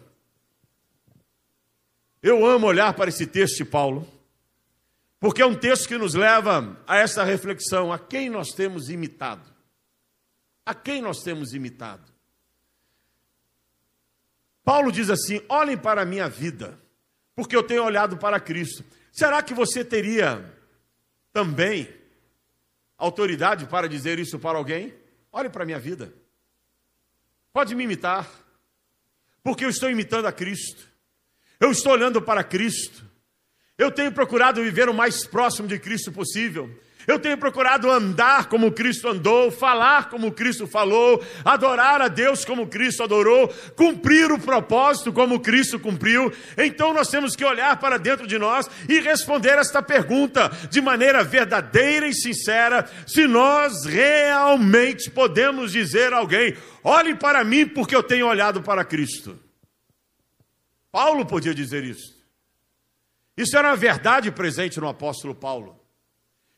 Eu 2.21 2.45
amo 2.45 2.67
olhar 2.67 2.93
para 2.93 3.09
esse 3.09 3.25
texto 3.25 3.57
de 3.57 3.65
Paulo 3.65 4.12
porque 5.23 5.41
é 5.41 5.45
um 5.45 5.55
texto 5.55 5.87
que 5.87 5.97
nos 5.97 6.15
leva 6.15 6.77
a 6.85 6.97
essa 6.97 7.23
reflexão: 7.23 7.93
a 7.93 7.97
quem 7.97 8.29
nós 8.29 8.49
temos 8.49 8.89
imitado? 8.89 9.49
A 10.65 10.75
quem 10.75 11.01
nós 11.01 11.23
temos 11.23 11.53
imitado? 11.53 12.11
Paulo 14.65 14.91
diz 14.91 15.09
assim: 15.09 15.41
olhem 15.47 15.77
para 15.77 16.01
a 16.01 16.05
minha 16.05 16.27
vida, 16.27 16.77
porque 17.33 17.55
eu 17.55 17.63
tenho 17.63 17.85
olhado 17.85 18.17
para 18.17 18.37
Cristo. 18.37 18.83
Será 19.13 19.41
que 19.41 19.53
você 19.53 19.85
teria 19.85 20.43
também 21.31 21.87
autoridade 22.97 23.65
para 23.65 23.87
dizer 23.87 24.19
isso 24.19 24.37
para 24.37 24.57
alguém? 24.57 24.93
Olhe 25.31 25.49
para 25.49 25.63
a 25.63 25.65
minha 25.65 25.79
vida. 25.79 26.13
Pode 27.53 27.73
me 27.75 27.85
imitar, 27.85 28.29
porque 29.41 29.63
eu 29.63 29.69
estou 29.69 29.89
imitando 29.89 30.25
a 30.25 30.33
Cristo. 30.33 30.85
Eu 31.61 31.71
estou 31.71 31.93
olhando 31.93 32.21
para 32.21 32.43
Cristo. 32.43 33.12
Eu 33.77 33.91
tenho 33.91 34.11
procurado 34.11 34.61
viver 34.61 34.87
o 34.87 34.93
mais 34.93 35.25
próximo 35.25 35.67
de 35.67 35.79
Cristo 35.79 36.11
possível. 36.11 36.69
Eu 37.05 37.19
tenho 37.19 37.37
procurado 37.37 37.91
andar 37.91 38.47
como 38.47 38.71
Cristo 38.71 39.09
andou, 39.09 39.51
falar 39.51 40.09
como 40.09 40.31
Cristo 40.31 40.65
falou, 40.65 41.21
adorar 41.43 42.01
a 42.01 42.07
Deus 42.07 42.45
como 42.45 42.67
Cristo 42.67 43.03
adorou, 43.03 43.53
cumprir 43.75 44.31
o 44.31 44.39
propósito 44.39 45.11
como 45.11 45.39
Cristo 45.39 45.79
cumpriu. 45.79 46.31
Então 46.57 46.93
nós 46.93 47.09
temos 47.09 47.35
que 47.35 47.43
olhar 47.43 47.77
para 47.77 47.97
dentro 47.97 48.25
de 48.25 48.37
nós 48.37 48.69
e 48.87 49.01
responder 49.01 49.57
esta 49.57 49.81
pergunta 49.81 50.49
de 50.69 50.79
maneira 50.79 51.23
verdadeira 51.23 52.07
e 52.07 52.13
sincera: 52.13 52.89
se 53.05 53.27
nós 53.27 53.85
realmente 53.85 55.11
podemos 55.11 55.71
dizer 55.71 56.13
a 56.13 56.17
alguém, 56.17 56.55
olhe 56.83 57.15
para 57.15 57.43
mim 57.43 57.67
porque 57.67 57.95
eu 57.95 58.03
tenho 58.03 58.27
olhado 58.27 58.61
para 58.61 58.85
Cristo. 58.85 59.37
Paulo 60.89 61.25
podia 61.25 61.53
dizer 61.53 61.83
isso. 61.83 62.12
Isso 63.35 63.57
era 63.57 63.69
uma 63.69 63.75
verdade 63.75 64.31
presente 64.31 64.79
no 64.79 64.87
apóstolo 64.87 65.33
Paulo. 65.33 65.83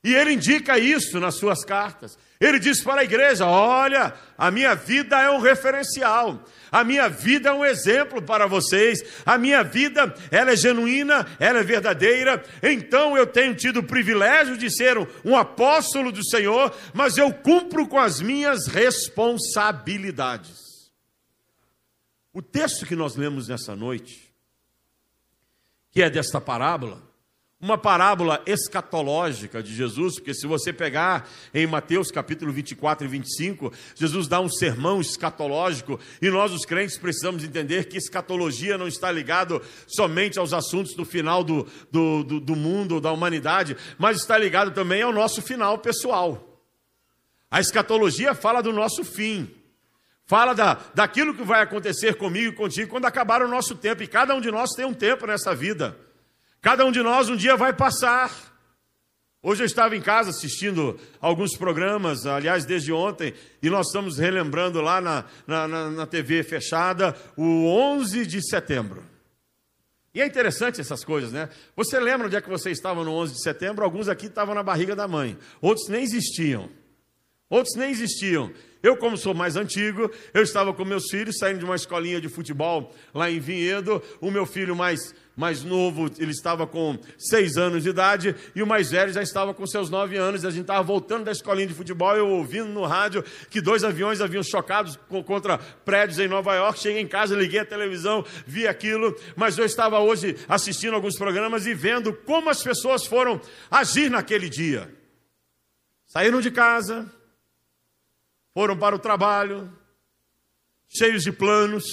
E 0.05 0.13
ele 0.13 0.34
indica 0.34 0.77
isso 0.77 1.20
nas 1.20 1.34
suas 1.34 1.65
cartas. 1.65 2.15
Ele 2.39 2.60
diz 2.60 2.84
para 2.84 3.01
a 3.01 3.03
igreja: 3.03 3.48
Olha, 3.48 4.13
a 4.38 4.51
minha 4.51 4.75
vida 4.75 5.20
é 5.20 5.32
um 5.32 5.39
referencial, 5.39 6.46
a 6.72 6.84
minha 6.84 7.10
vida 7.10 7.50
é 7.50 7.53
um 7.53 7.65
exemplo 7.65 8.22
para 8.22 8.46
vocês, 8.46 9.03
a 9.25 9.36
minha 9.36 9.63
vida 9.63 10.13
ela 10.29 10.51
é 10.51 10.55
genuína, 10.55 11.25
ela 11.39 11.58
é 11.58 11.63
verdadeira. 11.63 12.44
Então 12.62 13.17
eu 13.17 13.25
tenho 13.25 13.55
tido 13.55 13.79
o 13.79 13.84
privilégio 13.84 14.55
de 14.55 14.70
ser 14.70 14.96
um, 14.96 15.08
um 15.24 15.36
apóstolo 15.36 16.12
do 16.12 16.24
Senhor, 16.24 16.72
mas 16.94 17.17
eu 17.17 17.34
cumpro 17.34 17.88
com 17.88 17.98
as 17.98 18.22
minhas 18.22 18.67
responsabilidades. 18.67 20.91
O 22.32 22.44
texto 22.44 22.86
que 22.86 22.96
nós 22.96 23.15
lemos 23.15 23.48
nessa 23.48 23.75
noite 23.75 24.25
que 25.96 26.02
é 26.02 26.10
desta 26.10 26.42
parábola, 26.42 27.02
uma 27.58 27.78
parábola 27.78 28.44
escatológica 28.46 29.64
de 29.64 29.74
Jesus, 29.74 30.16
porque 30.16 30.34
se 30.34 30.46
você 30.46 30.74
pegar 30.74 31.25
em 31.54 31.66
Mateus 31.66 32.12
capítulo 32.12 32.52
24 32.52 33.06
e 33.06 33.10
25, 33.10 33.72
Jesus 33.96 34.28
dá 34.28 34.42
um 34.42 34.50
sermão 34.50 35.00
escatológico 35.00 35.98
e 36.22 36.30
nós, 36.30 36.52
os 36.52 36.66
crentes, 36.66 36.98
precisamos 36.98 37.46
entender 37.46 37.86
que 37.86 37.96
escatologia 37.96 38.78
não 38.78 38.90
está 38.90 39.10
ligado 39.10 39.62
somente 39.88 40.38
aos 40.38 40.52
assuntos 40.52 40.94
do 40.96 41.06
final 41.06 41.46
do, 41.46 41.66
do, 41.90 42.25
do, 42.25 42.40
do 42.42 42.56
mundo, 42.58 43.00
da 43.00 43.14
humanidade, 43.14 43.78
mas 43.98 44.18
está 44.18 44.38
ligado 44.38 44.72
também 44.72 45.02
ao 45.02 45.14
nosso 45.14 45.42
final 45.42 45.78
pessoal. 45.78 46.62
A 47.50 47.62
escatologia 47.62 48.36
fala 48.36 48.62
do 48.62 48.74
nosso 48.74 49.06
fim. 49.06 49.50
Fala 50.25 50.53
da, 50.55 50.79
daquilo 50.94 51.36
que 51.36 51.44
vai 51.44 51.62
acontecer 51.62 52.15
comigo 52.15 52.51
e 52.51 52.55
contigo 52.55 52.89
quando 52.89 53.05
acabar 53.05 53.44
o 53.44 53.48
nosso 53.48 53.75
tempo. 53.75 54.01
E 54.01 54.08
cada 54.08 54.34
um 54.34 54.41
de 54.41 54.50
nós 54.50 54.72
tem 54.72 54.86
um 54.86 54.94
tempo 54.94 55.27
nessa 55.27 55.53
vida. 55.55 55.96
Cada 56.62 56.84
um 56.84 56.91
de 56.91 57.01
nós 57.03 57.29
um 57.29 57.36
dia 57.36 57.55
vai 57.55 57.74
passar. 57.74 58.32
Hoje 59.44 59.62
eu 59.62 59.67
estava 59.67 59.96
em 59.96 60.01
casa 60.01 60.32
assistindo 60.32 61.00
alguns 61.22 61.55
programas, 61.55 62.25
aliás, 62.25 62.65
desde 62.65 62.91
ontem, 62.91 63.36
e 63.62 63.70
nós 63.70 63.86
estamos 63.86 64.17
relembrando 64.17 64.82
lá 64.82 65.00
na, 65.00 65.25
na, 65.46 65.67
na, 65.67 65.91
na 65.91 66.08
TV 66.08 66.41
fechada 66.41 67.15
o 67.38 67.67
11 67.67 68.25
de 68.25 68.41
setembro. 68.41 69.03
E 70.15 70.22
é 70.22 70.25
interessante 70.25 70.82
essas 70.82 71.03
coisas, 71.03 71.32
né? 71.32 71.50
Você 71.75 72.00
lembra 72.00 72.25
onde 72.25 72.36
é 72.36 72.41
que 72.41 72.50
você 72.50 72.72
estava 72.72 73.03
no 73.03 73.12
11 73.12 73.34
de 73.34 73.44
setembro? 73.44 73.84
Alguns 73.84 74.08
aqui 74.08 74.25
estavam 74.25 74.55
na 74.55 74.63
barriga 74.63 74.96
da 74.96 75.08
mãe, 75.08 75.38
outros 75.62 75.88
nem 75.89 76.01
existiam. 76.01 76.67
Outros 77.50 77.75
nem 77.75 77.92
existiam. 77.92 78.52
Eu, 78.82 78.98
como 78.98 79.18
sou 79.18 79.34
mais 79.34 79.56
antigo, 79.56 80.12
eu 80.34 80.44
estava 80.44 80.74
com 80.74 80.86
meus 80.86 81.10
filhos 81.10 81.38
saindo 81.38 81.60
de 81.60 81.66
uma 81.66 81.75
escolinha 81.75 82.22
de 82.22 82.30
futebol 82.30 82.94
lá 83.14 83.30
em 83.30 83.40
Vinhedo. 83.40 84.02
O 84.22 84.30
meu 84.30 84.46
filho 84.46 84.75
mais, 84.75 85.14
mais 85.36 85.64
novo, 85.64 86.06
ele 86.20 86.32
estava 86.32 86.68
com 86.68 86.98
seis 87.18 87.58
anos 87.58 87.84
de 87.84 87.90
idade, 87.90 88.36
e 88.56 88.62
o 88.62 88.68
mais 88.68 88.92
velho 88.92 89.12
já 89.12 89.24
estava 89.24 89.56
com 89.56 89.66
seus 89.66 89.90
nove 89.90 90.18
anos. 90.18 90.46
A 90.46 90.52
gente 90.52 90.62
estava 90.62 90.84
voltando 90.84 91.25
da 91.25 91.32
escolinha 91.32 91.68
de 91.68 91.74
futebol, 91.74 92.16
eu 92.16 92.30
ouvindo 92.30 92.70
no 92.70 92.84
rádio 92.84 93.24
que 93.50 93.62
dois 93.62 93.84
aviões 93.84 94.22
haviam 94.22 94.44
chocados 94.44 95.00
contra 95.25 95.58
prédios 95.58 96.20
em 96.20 96.28
Nova 96.28 96.54
York. 96.56 96.80
Cheguei 96.80 97.02
em 97.02 97.08
casa, 97.08 97.36
liguei 97.36 97.60
a 97.60 97.66
televisão, 97.66 98.24
vi 98.46 98.68
aquilo, 98.68 99.16
mas 99.36 99.58
eu 99.58 99.66
estava 99.66 100.00
hoje 100.00 100.36
assistindo 100.48 100.94
alguns 100.94 101.18
programas 101.18 101.66
e 101.66 101.74
vendo 101.74 102.12
como 102.12 102.50
as 102.50 102.62
pessoas 102.62 103.06
foram 103.06 103.42
agir 103.70 104.10
naquele 104.10 104.48
dia. 104.48 104.94
Saíram 106.06 106.40
de 106.40 106.52
casa, 106.52 107.12
foram 108.55 108.77
para 108.77 108.95
o 108.95 109.00
trabalho, 109.00 109.69
cheios 110.88 111.24
de 111.24 111.31
planos, 111.33 111.83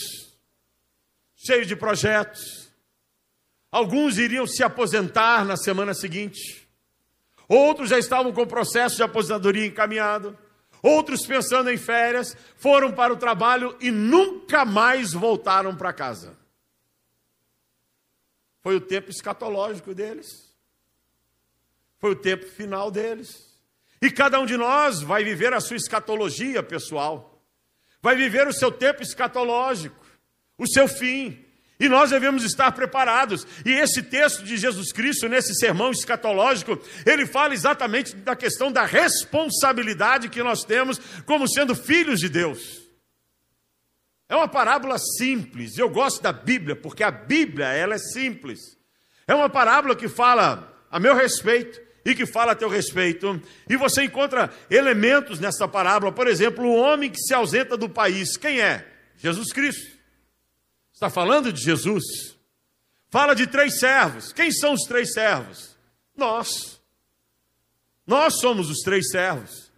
cheios 1.34 1.66
de 1.66 1.74
projetos. 1.74 2.72
Alguns 3.68 4.16
iriam 4.16 4.46
se 4.46 4.62
aposentar 4.62 5.44
na 5.44 5.56
semana 5.56 5.92
seguinte, 5.92 6.68
outros 7.48 7.90
já 7.90 7.98
estavam 7.98 8.32
com 8.32 8.42
o 8.42 8.46
processo 8.46 8.94
de 8.94 9.02
aposentadoria 9.02 9.66
encaminhado, 9.66 10.38
outros 10.80 11.26
pensando 11.26 11.68
em 11.68 11.76
férias, 11.76 12.36
foram 12.56 12.92
para 12.92 13.12
o 13.12 13.16
trabalho 13.16 13.76
e 13.80 13.90
nunca 13.90 14.64
mais 14.64 15.12
voltaram 15.12 15.76
para 15.76 15.92
casa. 15.92 16.38
Foi 18.60 18.76
o 18.76 18.80
tempo 18.80 19.10
escatológico 19.10 19.92
deles, 19.92 20.54
foi 21.98 22.12
o 22.12 22.16
tempo 22.16 22.46
final 22.46 22.88
deles. 22.88 23.51
E 24.02 24.10
cada 24.10 24.40
um 24.40 24.44
de 24.44 24.56
nós 24.56 25.00
vai 25.00 25.22
viver 25.22 25.52
a 25.54 25.60
sua 25.60 25.76
escatologia 25.76 26.60
pessoal, 26.60 27.40
vai 28.02 28.16
viver 28.16 28.48
o 28.48 28.52
seu 28.52 28.72
tempo 28.72 29.00
escatológico, 29.00 30.04
o 30.58 30.66
seu 30.66 30.88
fim. 30.88 31.38
E 31.78 31.88
nós 31.88 32.10
devemos 32.10 32.44
estar 32.44 32.72
preparados. 32.72 33.46
E 33.64 33.70
esse 33.70 34.02
texto 34.02 34.42
de 34.42 34.56
Jesus 34.56 34.92
Cristo, 34.92 35.28
nesse 35.28 35.54
sermão 35.54 35.90
escatológico, 35.90 36.80
ele 37.06 37.26
fala 37.26 37.54
exatamente 37.54 38.14
da 38.16 38.36
questão 38.36 38.70
da 38.70 38.84
responsabilidade 38.84 40.28
que 40.28 40.42
nós 40.42 40.64
temos 40.64 41.00
como 41.24 41.48
sendo 41.48 41.74
filhos 41.74 42.20
de 42.20 42.28
Deus. 42.28 42.82
É 44.28 44.34
uma 44.34 44.48
parábola 44.48 44.96
simples. 44.98 45.78
Eu 45.78 45.88
gosto 45.88 46.22
da 46.22 46.32
Bíblia 46.32 46.74
porque 46.74 47.02
a 47.04 47.10
Bíblia, 47.10 47.66
ela 47.66 47.94
é 47.94 47.98
simples. 47.98 48.60
É 49.26 49.34
uma 49.34 49.48
parábola 49.48 49.94
que 49.94 50.08
fala 50.08 50.72
a 50.90 50.98
meu 50.98 51.14
respeito 51.14 51.80
e 52.04 52.14
que 52.14 52.26
fala 52.26 52.52
a 52.52 52.56
teu 52.56 52.68
respeito. 52.68 53.40
E 53.68 53.76
você 53.76 54.04
encontra 54.04 54.50
elementos 54.70 55.38
nessa 55.38 55.68
parábola, 55.68 56.12
por 56.12 56.26
exemplo, 56.26 56.64
o 56.64 56.76
homem 56.76 57.10
que 57.10 57.20
se 57.20 57.32
ausenta 57.32 57.76
do 57.76 57.88
país. 57.88 58.36
Quem 58.36 58.60
é? 58.60 58.86
Jesus 59.16 59.52
Cristo. 59.52 59.98
Está 60.92 61.08
falando 61.08 61.52
de 61.52 61.62
Jesus. 61.62 62.04
Fala 63.10 63.34
de 63.34 63.46
três 63.46 63.78
servos. 63.78 64.32
Quem 64.32 64.50
são 64.50 64.72
os 64.72 64.82
três 64.82 65.12
servos? 65.12 65.76
Nós. 66.16 66.80
Nós 68.06 68.40
somos 68.40 68.70
os 68.70 68.78
três 68.80 69.10
servos. 69.10 69.70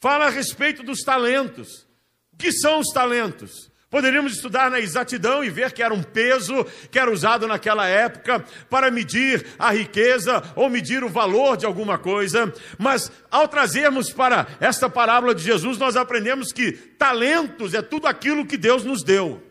Fala 0.00 0.26
a 0.26 0.30
respeito 0.30 0.82
dos 0.82 1.00
talentos. 1.00 1.86
O 2.32 2.36
que 2.36 2.52
são 2.52 2.80
os 2.80 2.88
talentos? 2.88 3.69
Poderíamos 3.90 4.34
estudar 4.34 4.70
na 4.70 4.78
exatidão 4.78 5.42
e 5.42 5.50
ver 5.50 5.72
que 5.72 5.82
era 5.82 5.92
um 5.92 6.00
peso 6.02 6.64
que 6.92 6.98
era 6.98 7.10
usado 7.10 7.48
naquela 7.48 7.88
época 7.88 8.38
para 8.70 8.88
medir 8.88 9.44
a 9.58 9.72
riqueza 9.72 10.40
ou 10.54 10.70
medir 10.70 11.02
o 11.02 11.08
valor 11.08 11.56
de 11.56 11.66
alguma 11.66 11.98
coisa, 11.98 12.54
mas 12.78 13.10
ao 13.28 13.48
trazermos 13.48 14.12
para 14.12 14.46
esta 14.60 14.88
parábola 14.88 15.34
de 15.34 15.42
Jesus, 15.42 15.76
nós 15.76 15.96
aprendemos 15.96 16.52
que 16.52 16.70
talentos 16.70 17.74
é 17.74 17.82
tudo 17.82 18.06
aquilo 18.06 18.46
que 18.46 18.56
Deus 18.56 18.84
nos 18.84 19.02
deu. 19.02 19.42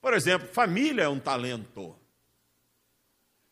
Por 0.00 0.14
exemplo, 0.14 0.48
família 0.48 1.02
é 1.02 1.08
um 1.08 1.20
talento. 1.20 1.94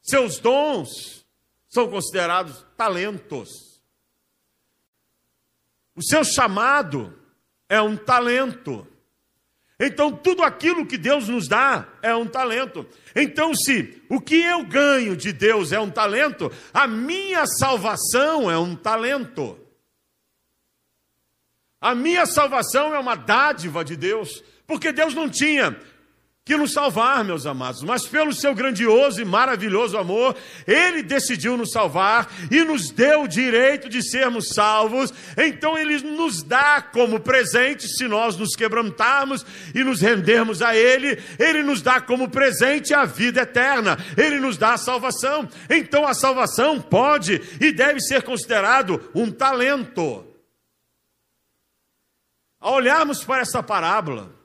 Seus 0.00 0.38
dons 0.38 1.26
são 1.68 1.90
considerados 1.90 2.64
talentos. 2.78 3.82
O 5.94 6.02
seu 6.02 6.25
chamado 6.25 7.14
é 7.68 7.80
um 7.82 7.94
talento. 7.94 8.87
Então, 9.85 10.12
tudo 10.12 10.45
aquilo 10.45 10.87
que 10.87 10.97
Deus 10.97 11.29
nos 11.29 11.49
dá 11.49 11.89
é 12.01 12.15
um 12.15 12.25
talento. 12.25 12.87
Então, 13.17 13.53
se 13.53 14.01
o 14.09 14.21
que 14.21 14.37
eu 14.37 14.65
ganho 14.65 15.17
de 15.17 15.33
Deus 15.33 15.73
é 15.73 15.81
um 15.81 15.91
talento, 15.91 16.53
a 16.73 16.87
minha 16.87 17.45
salvação 17.47 18.49
é 18.49 18.57
um 18.57 18.77
talento. 18.77 19.59
A 21.81 21.97
minha 21.97 22.27
salvação 22.27 22.95
é 22.95 22.99
uma 23.01 23.17
dádiva 23.17 23.85
de 23.85 23.97
Deus, 23.97 24.45
porque 24.69 24.93
Deus 24.93 25.15
não 25.15 25.29
tinha 25.29 25.77
que 26.44 26.56
nos 26.56 26.72
salvar, 26.72 27.25
meus 27.25 27.46
amados, 27.46 27.84
mas 27.84 28.04
pelo 28.04 28.32
seu 28.32 28.52
grandioso 28.52 29.22
e 29.22 29.25
maravilhoso 29.25 29.96
amor, 29.96 30.37
ele 30.66 31.00
decidiu 31.00 31.56
nos 31.56 31.70
salvar 31.70 32.28
e 32.50 32.64
nos 32.64 32.90
deu 32.90 33.22
o 33.22 33.28
direito 33.28 33.88
de 33.88 34.02
sermos 34.02 34.49
salvos. 34.49 35.14
Então 35.37 35.78
ele 35.78 36.00
nos 36.00 36.42
dá 36.42 36.82
como 36.82 37.20
presente, 37.20 37.87
se 37.87 38.08
nós 38.08 38.37
nos 38.37 38.56
quebrantarmos 38.56 39.46
e 39.72 39.84
nos 39.84 40.00
rendermos 40.00 40.62
a 40.62 40.75
ele, 40.75 41.16
ele 41.38 41.62
nos 41.62 41.80
dá 41.80 42.00
como 42.00 42.28
presente 42.28 42.92
a 42.92 43.04
vida 43.04 43.42
eterna. 43.42 43.96
Ele 44.16 44.40
nos 44.40 44.58
dá 44.58 44.72
a 44.72 44.78
salvação. 44.78 45.49
Então 45.70 46.04
a 46.04 46.12
salvação 46.12 46.80
pode 46.80 47.40
e 47.61 47.70
deve 47.70 48.00
ser 48.00 48.25
considerado 48.25 49.00
um 49.14 49.30
talento. 49.30 50.26
Ao 52.61 52.75
olharmos 52.75 53.22
para 53.22 53.42
essa 53.42 53.62
parábola, 53.62 54.41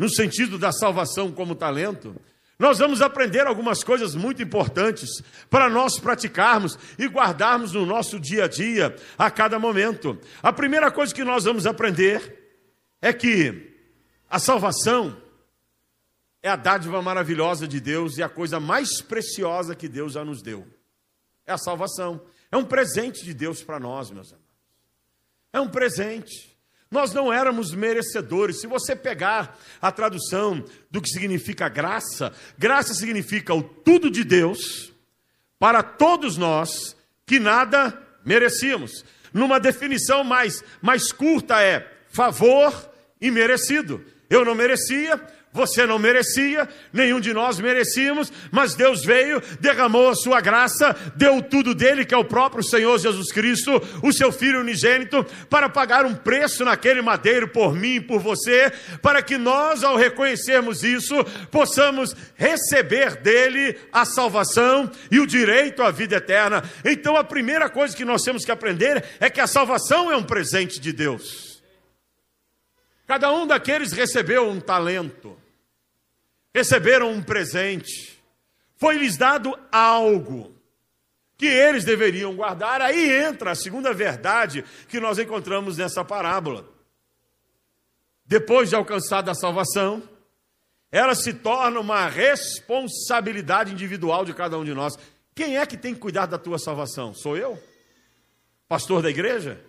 no 0.00 0.08
sentido 0.08 0.56
da 0.56 0.72
salvação 0.72 1.30
como 1.30 1.54
talento, 1.54 2.16
nós 2.58 2.78
vamos 2.78 3.02
aprender 3.02 3.46
algumas 3.46 3.84
coisas 3.84 4.14
muito 4.14 4.42
importantes 4.42 5.22
para 5.50 5.68
nós 5.68 5.98
praticarmos 5.98 6.78
e 6.98 7.06
guardarmos 7.06 7.74
no 7.74 7.84
nosso 7.84 8.18
dia 8.18 8.44
a 8.44 8.48
dia, 8.48 8.96
a 9.18 9.30
cada 9.30 9.58
momento. 9.58 10.18
A 10.42 10.54
primeira 10.54 10.90
coisa 10.90 11.14
que 11.14 11.22
nós 11.22 11.44
vamos 11.44 11.66
aprender 11.66 12.64
é 13.02 13.12
que 13.12 13.76
a 14.26 14.38
salvação 14.38 15.20
é 16.42 16.48
a 16.48 16.56
dádiva 16.56 17.02
maravilhosa 17.02 17.68
de 17.68 17.78
Deus 17.78 18.16
e 18.16 18.22
a 18.22 18.28
coisa 18.30 18.58
mais 18.58 19.02
preciosa 19.02 19.74
que 19.74 19.86
Deus 19.86 20.14
já 20.14 20.24
nos 20.24 20.40
deu. 20.40 20.66
É 21.44 21.52
a 21.52 21.58
salvação. 21.58 22.22
É 22.50 22.56
um 22.56 22.64
presente 22.64 23.22
de 23.22 23.34
Deus 23.34 23.62
para 23.62 23.78
nós, 23.78 24.10
meus 24.10 24.32
amados. 24.32 24.48
É 25.52 25.60
um 25.60 25.68
presente. 25.68 26.49
Nós 26.90 27.12
não 27.12 27.32
éramos 27.32 27.72
merecedores. 27.72 28.60
Se 28.60 28.66
você 28.66 28.96
pegar 28.96 29.56
a 29.80 29.92
tradução 29.92 30.64
do 30.90 31.00
que 31.00 31.08
significa 31.08 31.68
graça, 31.68 32.32
graça 32.58 32.94
significa 32.94 33.54
o 33.54 33.62
tudo 33.62 34.10
de 34.10 34.24
Deus 34.24 34.92
para 35.56 35.82
todos 35.82 36.36
nós 36.36 36.96
que 37.24 37.38
nada 37.38 37.96
merecíamos. 38.24 39.04
Numa 39.32 39.60
definição 39.60 40.24
mais, 40.24 40.64
mais 40.82 41.12
curta 41.12 41.62
é 41.62 41.88
favor 42.08 42.90
imerecido. 43.20 44.04
Eu 44.28 44.44
não 44.44 44.56
merecia, 44.56 45.20
você 45.52 45.84
não 45.84 45.98
merecia, 45.98 46.68
nenhum 46.92 47.18
de 47.18 47.34
nós 47.34 47.58
merecíamos, 47.58 48.32
mas 48.52 48.76
Deus 48.76 49.04
veio, 49.04 49.42
derramou 49.58 50.08
a 50.08 50.14
sua 50.14 50.40
graça, 50.40 50.96
deu 51.16 51.42
tudo 51.42 51.74
dele, 51.74 52.04
que 52.04 52.14
é 52.14 52.16
o 52.16 52.24
próprio 52.24 52.62
Senhor 52.62 52.96
Jesus 53.00 53.32
Cristo, 53.32 53.82
o 54.00 54.12
seu 54.12 54.30
Filho 54.30 54.60
unigênito, 54.60 55.26
para 55.48 55.68
pagar 55.68 56.06
um 56.06 56.14
preço 56.14 56.64
naquele 56.64 57.02
madeiro 57.02 57.48
por 57.48 57.74
mim 57.74 57.96
e 57.96 58.00
por 58.00 58.20
você, 58.20 58.72
para 59.02 59.22
que 59.22 59.36
nós, 59.36 59.82
ao 59.82 59.96
reconhecermos 59.96 60.84
isso, 60.84 61.16
possamos 61.50 62.14
receber 62.36 63.16
dele 63.16 63.76
a 63.92 64.04
salvação 64.04 64.88
e 65.10 65.18
o 65.18 65.26
direito 65.26 65.82
à 65.82 65.90
vida 65.90 66.16
eterna. 66.16 66.62
Então, 66.84 67.16
a 67.16 67.24
primeira 67.24 67.68
coisa 67.68 67.96
que 67.96 68.04
nós 68.04 68.22
temos 68.22 68.44
que 68.44 68.52
aprender 68.52 69.04
é 69.18 69.28
que 69.28 69.40
a 69.40 69.48
salvação 69.48 70.12
é 70.12 70.16
um 70.16 70.22
presente 70.22 70.78
de 70.78 70.92
Deus. 70.92 71.60
Cada 73.04 73.32
um 73.32 73.44
daqueles 73.44 73.90
recebeu 73.90 74.48
um 74.48 74.60
talento 74.60 75.39
receberam 76.54 77.10
um 77.10 77.22
presente, 77.22 78.20
foi-lhes 78.76 79.16
dado 79.16 79.58
algo 79.70 80.54
que 81.36 81.46
eles 81.46 81.84
deveriam 81.84 82.34
guardar. 82.36 82.82
Aí 82.82 83.10
entra 83.10 83.52
a 83.52 83.54
segunda 83.54 83.94
verdade 83.94 84.64
que 84.88 85.00
nós 85.00 85.18
encontramos 85.18 85.76
nessa 85.78 86.04
parábola. 86.04 86.68
Depois 88.26 88.68
de 88.68 88.76
alcançada 88.76 89.30
a 89.30 89.34
salvação, 89.34 90.02
ela 90.92 91.14
se 91.14 91.32
torna 91.32 91.80
uma 91.80 92.06
responsabilidade 92.08 93.72
individual 93.72 94.24
de 94.24 94.34
cada 94.34 94.58
um 94.58 94.64
de 94.64 94.74
nós. 94.74 94.98
Quem 95.34 95.56
é 95.56 95.64
que 95.64 95.76
tem 95.76 95.94
que 95.94 96.00
cuidar 96.00 96.26
da 96.26 96.38
tua 96.38 96.58
salvação? 96.58 97.14
Sou 97.14 97.36
eu? 97.36 97.58
Pastor 98.68 99.02
da 99.02 99.10
igreja? 99.10 99.60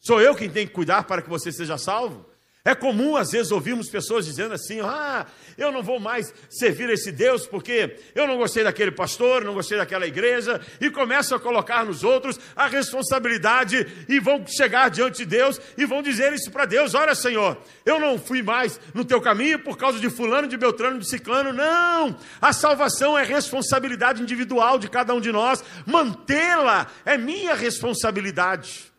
Sou 0.00 0.20
eu 0.20 0.34
quem 0.34 0.48
tem 0.48 0.66
que 0.66 0.72
cuidar 0.72 1.04
para 1.04 1.20
que 1.20 1.28
você 1.28 1.52
seja 1.52 1.76
salvo? 1.76 2.24
É 2.66 2.74
comum, 2.74 3.16
às 3.16 3.30
vezes, 3.30 3.52
ouvirmos 3.52 3.88
pessoas 3.88 4.26
dizendo 4.26 4.52
assim: 4.52 4.80
ah, 4.80 5.24
eu 5.56 5.70
não 5.70 5.84
vou 5.84 6.00
mais 6.00 6.34
servir 6.50 6.90
esse 6.90 7.12
Deus 7.12 7.46
porque 7.46 7.96
eu 8.12 8.26
não 8.26 8.36
gostei 8.36 8.64
daquele 8.64 8.90
pastor, 8.90 9.44
não 9.44 9.54
gostei 9.54 9.78
daquela 9.78 10.04
igreja, 10.04 10.60
e 10.80 10.90
começam 10.90 11.38
a 11.38 11.40
colocar 11.40 11.84
nos 11.84 12.02
outros 12.02 12.40
a 12.56 12.66
responsabilidade 12.66 13.86
e 14.08 14.18
vão 14.18 14.44
chegar 14.48 14.90
diante 14.90 15.18
de 15.18 15.26
Deus 15.26 15.60
e 15.78 15.86
vão 15.86 16.02
dizer 16.02 16.32
isso 16.32 16.50
para 16.50 16.64
Deus: 16.64 16.92
olha, 16.92 17.14
Senhor, 17.14 17.56
eu 17.84 18.00
não 18.00 18.18
fui 18.18 18.42
mais 18.42 18.80
no 18.92 19.04
teu 19.04 19.20
caminho 19.20 19.60
por 19.60 19.78
causa 19.78 20.00
de 20.00 20.10
Fulano, 20.10 20.48
de 20.48 20.56
Beltrano, 20.56 20.98
de 20.98 21.08
Ciclano. 21.08 21.52
Não! 21.52 22.16
A 22.42 22.52
salvação 22.52 23.16
é 23.16 23.22
responsabilidade 23.22 24.20
individual 24.20 24.76
de 24.76 24.90
cada 24.90 25.14
um 25.14 25.20
de 25.20 25.30
nós, 25.30 25.62
mantê-la 25.86 26.88
é 27.04 27.16
minha 27.16 27.54
responsabilidade, 27.54 28.92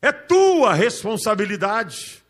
é 0.00 0.10
tua 0.10 0.72
responsabilidade. 0.72 2.21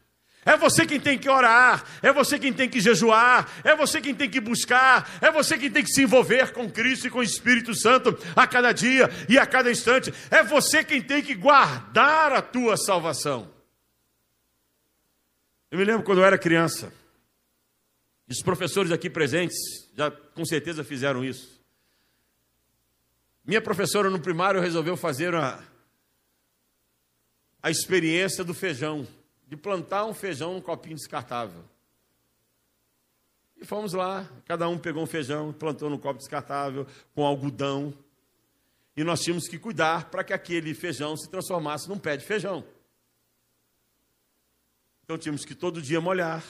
É 0.44 0.56
você 0.56 0.84
quem 0.84 0.98
tem 0.98 1.16
que 1.16 1.28
orar, 1.28 1.86
é 2.02 2.12
você 2.12 2.36
quem 2.36 2.52
tem 2.52 2.68
que 2.68 2.80
jejuar, 2.80 3.48
é 3.62 3.76
você 3.76 4.00
quem 4.00 4.12
tem 4.12 4.28
que 4.28 4.40
buscar, 4.40 5.08
é 5.20 5.30
você 5.30 5.56
quem 5.56 5.70
tem 5.70 5.84
que 5.84 5.92
se 5.92 6.02
envolver 6.02 6.52
com 6.52 6.68
Cristo 6.68 7.06
e 7.06 7.10
com 7.10 7.20
o 7.20 7.22
Espírito 7.22 7.72
Santo 7.76 8.18
a 8.34 8.44
cada 8.44 8.72
dia 8.72 9.08
e 9.28 9.38
a 9.38 9.46
cada 9.46 9.70
instante. 9.70 10.12
É 10.30 10.42
você 10.42 10.82
quem 10.82 11.00
tem 11.00 11.22
que 11.22 11.36
guardar 11.36 12.32
a 12.32 12.42
tua 12.42 12.76
salvação. 12.76 13.52
Eu 15.70 15.78
me 15.78 15.84
lembro 15.84 16.02
quando 16.02 16.18
eu 16.18 16.24
era 16.24 16.36
criança, 16.36 16.92
os 18.28 18.42
professores 18.42 18.90
aqui 18.90 19.08
presentes 19.08 19.56
já 19.96 20.10
com 20.10 20.44
certeza 20.44 20.82
fizeram 20.82 21.24
isso. 21.24 21.62
Minha 23.44 23.60
professora 23.60 24.10
no 24.10 24.20
primário 24.20 24.60
resolveu 24.60 24.96
fazer 24.96 25.34
a, 25.36 25.62
a 27.62 27.70
experiência 27.70 28.42
do 28.42 28.52
feijão 28.52 29.06
de 29.52 29.56
plantar 29.58 30.06
um 30.06 30.14
feijão 30.14 30.54
num 30.54 30.62
copinho 30.62 30.96
descartável. 30.96 31.62
E 33.54 33.66
fomos 33.66 33.92
lá, 33.92 34.26
cada 34.46 34.66
um 34.66 34.78
pegou 34.78 35.02
um 35.02 35.06
feijão, 35.06 35.52
plantou 35.52 35.90
num 35.90 35.98
copo 35.98 36.18
descartável, 36.18 36.86
com 37.14 37.22
algodão. 37.22 37.92
E 38.96 39.04
nós 39.04 39.20
tínhamos 39.20 39.46
que 39.46 39.58
cuidar 39.58 40.08
para 40.08 40.24
que 40.24 40.32
aquele 40.32 40.72
feijão 40.72 41.14
se 41.18 41.28
transformasse 41.28 41.86
num 41.86 41.98
pé 41.98 42.16
de 42.16 42.24
feijão. 42.24 42.64
Então 45.04 45.18
tínhamos 45.18 45.44
que 45.44 45.54
todo 45.54 45.82
dia 45.82 46.00
molhar, 46.00 46.42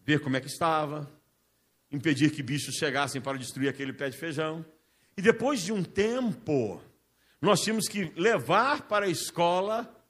ver 0.00 0.20
como 0.20 0.36
é 0.36 0.42
que 0.42 0.48
estava, 0.48 1.10
impedir 1.90 2.32
que 2.32 2.42
bichos 2.42 2.74
chegassem 2.74 3.18
para 3.18 3.38
destruir 3.38 3.70
aquele 3.70 3.94
pé 3.94 4.10
de 4.10 4.18
feijão. 4.18 4.62
E 5.16 5.22
depois 5.22 5.62
de 5.62 5.72
um 5.72 5.82
tempo, 5.82 6.82
nós 7.40 7.62
tínhamos 7.62 7.88
que 7.88 8.12
levar 8.14 8.82
para 8.82 9.06
a 9.06 9.08
escola 9.08 10.03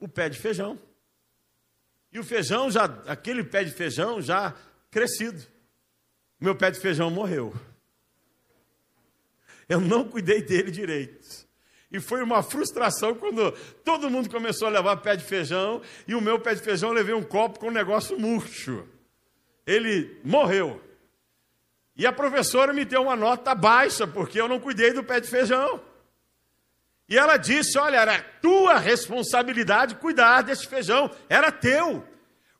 o 0.00 0.08
pé 0.08 0.28
de 0.28 0.38
feijão. 0.38 0.78
E 2.10 2.18
o 2.18 2.24
feijão 2.24 2.70
já, 2.70 2.86
aquele 3.06 3.44
pé 3.44 3.62
de 3.62 3.70
feijão 3.70 4.20
já 4.20 4.54
crescido. 4.90 5.46
Meu 6.40 6.56
pé 6.56 6.70
de 6.70 6.80
feijão 6.80 7.10
morreu. 7.10 7.54
Eu 9.68 9.80
não 9.80 10.08
cuidei 10.08 10.42
dele 10.42 10.70
direito. 10.70 11.48
E 11.92 12.00
foi 12.00 12.22
uma 12.22 12.42
frustração 12.42 13.14
quando 13.14 13.52
todo 13.84 14.10
mundo 14.10 14.30
começou 14.30 14.68
a 14.68 14.70
levar 14.70 14.96
pé 14.96 15.16
de 15.16 15.24
feijão 15.24 15.82
e 16.08 16.14
o 16.14 16.20
meu 16.20 16.40
pé 16.40 16.54
de 16.54 16.62
feijão 16.62 16.90
eu 16.90 16.94
levei 16.94 17.14
um 17.14 17.22
copo 17.22 17.60
com 17.60 17.68
um 17.68 17.72
negócio 17.72 18.18
murcho. 18.18 18.88
Ele 19.66 20.18
morreu. 20.24 20.80
E 21.96 22.06
a 22.06 22.12
professora 22.12 22.72
me 22.72 22.84
deu 22.84 23.02
uma 23.02 23.14
nota 23.14 23.54
baixa, 23.54 24.06
porque 24.06 24.40
eu 24.40 24.48
não 24.48 24.58
cuidei 24.58 24.92
do 24.92 25.04
pé 25.04 25.20
de 25.20 25.28
feijão. 25.28 25.80
E 27.10 27.18
ela 27.18 27.36
disse: 27.36 27.76
Olha, 27.76 27.96
era 27.96 28.22
tua 28.40 28.78
responsabilidade 28.78 29.96
cuidar 29.96 30.42
desse 30.42 30.66
feijão, 30.68 31.10
era 31.28 31.50
teu. 31.50 32.08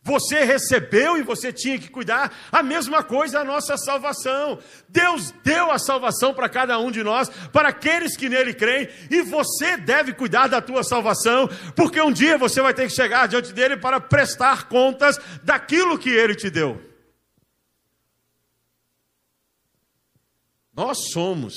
Você 0.03 0.45
recebeu 0.45 1.19
e 1.19 1.23
você 1.23 1.53
tinha 1.53 1.79
que 1.79 1.89
cuidar. 1.89 2.35
A 2.51 2.63
mesma 2.63 3.05
coisa 3.05 3.41
a 3.41 3.45
nossa 3.45 3.77
salvação. 3.77 4.59
Deus 4.89 5.31
deu 5.45 5.71
a 5.71 5.79
salvação 5.79 6.33
para 6.33 6.49
cada 6.49 6.79
um 6.79 6.91
de 6.91 7.03
nós, 7.03 7.29
para 7.53 7.69
aqueles 7.69 8.17
que 8.17 8.29
nele 8.29 8.55
creem, 8.55 8.89
e 9.11 9.21
você 9.23 9.77
deve 9.77 10.15
cuidar 10.15 10.49
da 10.49 10.61
tua 10.61 10.83
salvação, 10.83 11.49
porque 11.77 12.01
um 12.01 12.11
dia 12.11 12.39
você 12.39 12.63
vai 12.63 12.73
ter 12.73 12.89
que 12.89 12.95
chegar 12.95 13.29
diante 13.29 13.53
dele 13.53 13.77
para 13.77 14.01
prestar 14.01 14.69
contas 14.69 15.19
daquilo 15.45 15.99
que 15.99 16.09
ele 16.09 16.35
te 16.35 16.49
deu. 16.49 16.81
Nós 20.73 21.11
somos 21.13 21.55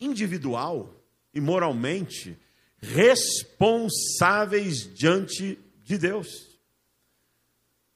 individual 0.00 0.93
e 1.34 1.40
moralmente 1.40 2.38
responsáveis 2.80 4.92
diante 4.94 5.58
de 5.82 5.98
Deus. 5.98 6.54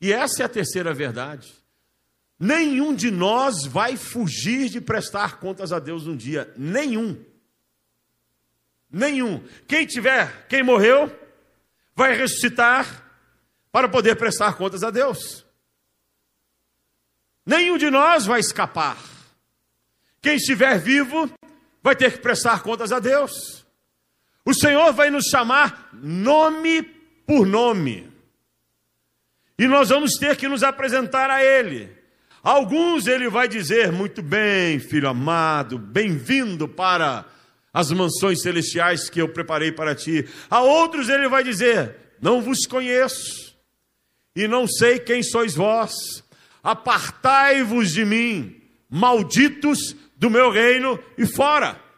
E 0.01 0.13
essa 0.13 0.43
é 0.43 0.47
a 0.47 0.49
terceira 0.49 0.95
verdade. 0.95 1.53
Nenhum 2.39 2.95
de 2.95 3.11
nós 3.11 3.65
vai 3.65 3.97
fugir 3.97 4.69
de 4.69 4.81
prestar 4.81 5.41
contas 5.41 5.73
a 5.73 5.79
Deus 5.79 6.07
um 6.07 6.17
dia. 6.17 6.53
Nenhum. 6.57 7.23
Nenhum. 8.91 9.45
Quem 9.67 9.87
tiver, 9.87 10.47
quem 10.47 10.63
morreu, 10.63 11.15
vai 11.95 12.17
ressuscitar 12.17 13.05
para 13.73 13.89
poder 13.89 14.17
prestar 14.17 14.57
contas 14.57 14.83
a 14.83 14.91
Deus. 14.91 15.45
Nenhum 17.45 17.77
de 17.77 17.91
nós 17.91 18.25
vai 18.25 18.41
escapar. 18.41 18.97
Quem 20.21 20.37
estiver 20.37 20.79
vivo 20.79 21.31
vai 21.89 21.97
ter 21.97 22.13
que 22.13 22.19
prestar 22.19 22.63
contas 22.63 22.93
a 22.93 22.99
Deus. 22.99 23.65
O 24.45 24.53
Senhor 24.53 24.93
vai 24.93 25.11
nos 25.11 25.25
chamar 25.25 25.89
nome 25.95 26.83
por 27.27 27.47
nome. 27.47 28.13
E 29.59 29.67
nós 29.67 29.89
vamos 29.89 30.13
ter 30.19 30.37
que 30.37 30.49
nos 30.49 30.63
apresentar 30.63 31.31
a 31.31 31.43
Ele. 31.43 31.91
Alguns 32.43 33.07
ele 33.07 33.31
vai 33.31 33.49
dizer: 33.49 33.91
Muito 33.91 34.21
bem, 34.21 34.79
filho 34.79 35.09
amado, 35.09 35.79
bem-vindo 35.79 36.69
para 36.69 37.25
as 37.73 37.91
mansões 37.91 38.43
celestiais 38.43 39.09
que 39.09 39.21
eu 39.21 39.29
preparei 39.31 39.73
para 39.73 39.95
ti. 39.95 40.29
A 40.51 40.61
outros 40.61 41.09
ele 41.09 41.27
vai 41.27 41.43
dizer: 41.43 41.97
Não 42.21 42.43
vos 42.43 42.67
conheço 42.67 43.57
e 44.37 44.47
não 44.47 44.69
sei 44.69 44.99
quem 44.99 45.23
sois 45.23 45.55
vós. 45.55 46.23
Apartai-vos 46.63 47.93
de 47.93 48.05
mim, 48.05 48.61
malditos 48.91 49.97
do 50.19 50.29
meu 50.29 50.51
reino 50.51 50.99
e 51.17 51.25
fora. 51.25 51.89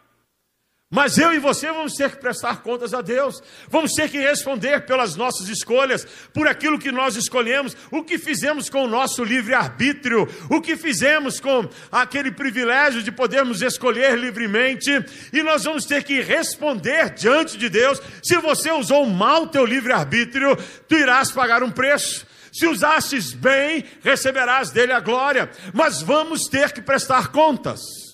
Mas 0.92 1.18
eu 1.18 1.32
e 1.32 1.38
você 1.38 1.68
vamos 1.70 1.94
ter 1.94 2.10
que 2.10 2.16
prestar 2.16 2.62
contas 2.62 2.92
a 2.92 3.00
Deus, 3.00 3.40
vamos 3.68 3.92
ter 3.92 4.10
que 4.10 4.18
responder 4.18 4.86
pelas 4.86 5.14
nossas 5.14 5.48
escolhas, 5.48 6.04
por 6.34 6.48
aquilo 6.48 6.80
que 6.80 6.90
nós 6.90 7.14
escolhemos, 7.14 7.76
o 7.92 8.02
que 8.02 8.18
fizemos 8.18 8.68
com 8.68 8.82
o 8.82 8.88
nosso 8.88 9.22
livre-arbítrio, 9.22 10.28
o 10.50 10.60
que 10.60 10.76
fizemos 10.76 11.38
com 11.38 11.68
aquele 11.92 12.32
privilégio 12.32 13.04
de 13.04 13.12
podermos 13.12 13.62
escolher 13.62 14.18
livremente, 14.18 14.90
e 15.32 15.44
nós 15.44 15.62
vamos 15.62 15.84
ter 15.84 16.02
que 16.02 16.20
responder 16.20 17.10
diante 17.10 17.56
de 17.56 17.68
Deus. 17.68 18.02
Se 18.20 18.36
você 18.38 18.72
usou 18.72 19.06
mal 19.06 19.46
teu 19.46 19.64
livre-arbítrio, 19.64 20.56
tu 20.88 20.96
irás 20.96 21.30
pagar 21.30 21.62
um 21.62 21.70
preço. 21.70 22.26
Se 22.52 22.66
usastes 22.66 23.32
bem, 23.32 23.84
receberás 24.02 24.72
dele 24.72 24.92
a 24.92 24.98
glória, 24.98 25.48
mas 25.72 26.02
vamos 26.02 26.48
ter 26.48 26.72
que 26.72 26.82
prestar 26.82 27.28
contas. 27.28 28.09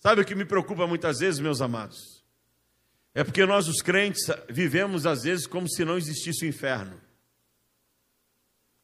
Sabe 0.00 0.22
o 0.22 0.24
que 0.24 0.34
me 0.34 0.46
preocupa 0.46 0.86
muitas 0.86 1.18
vezes, 1.18 1.38
meus 1.38 1.60
amados? 1.60 2.24
É 3.14 3.22
porque 3.22 3.44
nós, 3.44 3.68
os 3.68 3.82
crentes, 3.82 4.22
vivemos 4.48 5.04
às 5.04 5.22
vezes 5.22 5.46
como 5.46 5.68
se 5.68 5.84
não 5.84 5.98
existisse 5.98 6.44
o 6.44 6.48
inferno. 6.48 6.98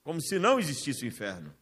Como 0.05 0.21
se 0.21 0.39
não 0.39 0.61
existisse 0.61 1.05
o 1.05 1.09
inferno. 1.09 1.55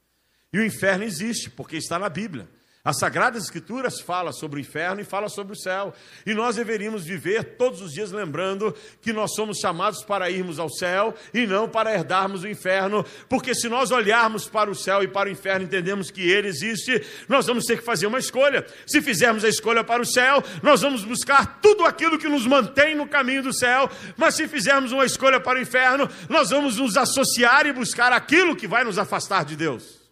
E 0.53 0.59
o 0.59 0.65
inferno 0.65 1.05
existe, 1.05 1.49
porque 1.49 1.77
está 1.77 1.99
na 1.99 2.09
Bíblia. 2.09 2.49
As 2.87 2.99
Sagradas 2.99 3.45
Escrituras 3.45 3.99
falam 3.99 4.31
sobre 4.31 4.59
o 4.59 4.61
inferno 4.61 5.01
e 5.01 5.05
falam 5.05 5.27
sobre 5.31 5.55
o 5.55 5.57
céu. 5.57 5.95
E 6.27 6.35
nós 6.35 6.57
deveríamos 6.57 7.03
viver 7.03 7.57
todos 7.57 7.81
os 7.81 7.95
dias 7.95 8.13
lembrando 8.13 8.77
que 9.01 9.11
nós 9.11 9.35
somos 9.35 9.57
chamados 9.57 10.05
para 10.05 10.29
irmos 10.29 10.59
ao 10.59 10.69
céu 10.69 11.15
e 11.33 11.47
não 11.47 11.67
para 11.67 11.95
herdarmos 11.95 12.43
o 12.43 12.49
inferno. 12.49 13.03
Porque 13.27 13.55
se 13.55 13.71
nós 13.71 13.91
olharmos 13.91 14.51
para 14.51 14.71
o 14.71 14.75
céu 14.75 15.03
e 15.03 15.09
para 15.09 15.31
o 15.31 15.33
inferno, 15.33 15.65
entendemos 15.65 16.11
que 16.11 16.31
ele 16.31 16.47
existe, 16.47 17.03
nós 17.27 17.47
vamos 17.47 17.65
ter 17.65 17.79
que 17.79 17.85
fazer 17.85 18.07
uma 18.07 18.19
escolha. 18.19 18.67
Se 18.87 19.01
fizermos 19.01 19.47
a 19.47 19.49
escolha 19.49 19.83
para 19.83 20.03
o 20.03 20.07
céu, 20.07 20.45
nós 20.63 20.83
vamos 20.83 21.07
buscar 21.07 21.61
tudo 21.63 21.87
aquilo 21.87 22.19
que 22.19 22.29
nos 22.29 22.47
mantém 22.47 22.95
no 22.95 23.09
caminho 23.09 23.45
do 23.45 23.55
céu. 23.55 23.89
Mas 24.15 24.35
se 24.35 24.47
fizermos 24.47 24.93
uma 24.93 25.07
escolha 25.07 25.41
para 25.41 25.59
o 25.59 25.63
inferno, 25.63 26.07
nós 26.29 26.51
vamos 26.51 26.77
nos 26.77 26.99
associar 26.99 27.65
e 27.67 27.73
buscar 27.73 28.13
aquilo 28.13 28.55
que 28.55 28.69
vai 28.69 28.85
nos 28.85 28.99
afastar 28.99 29.43
de 29.43 29.57
Deus. 29.57 30.04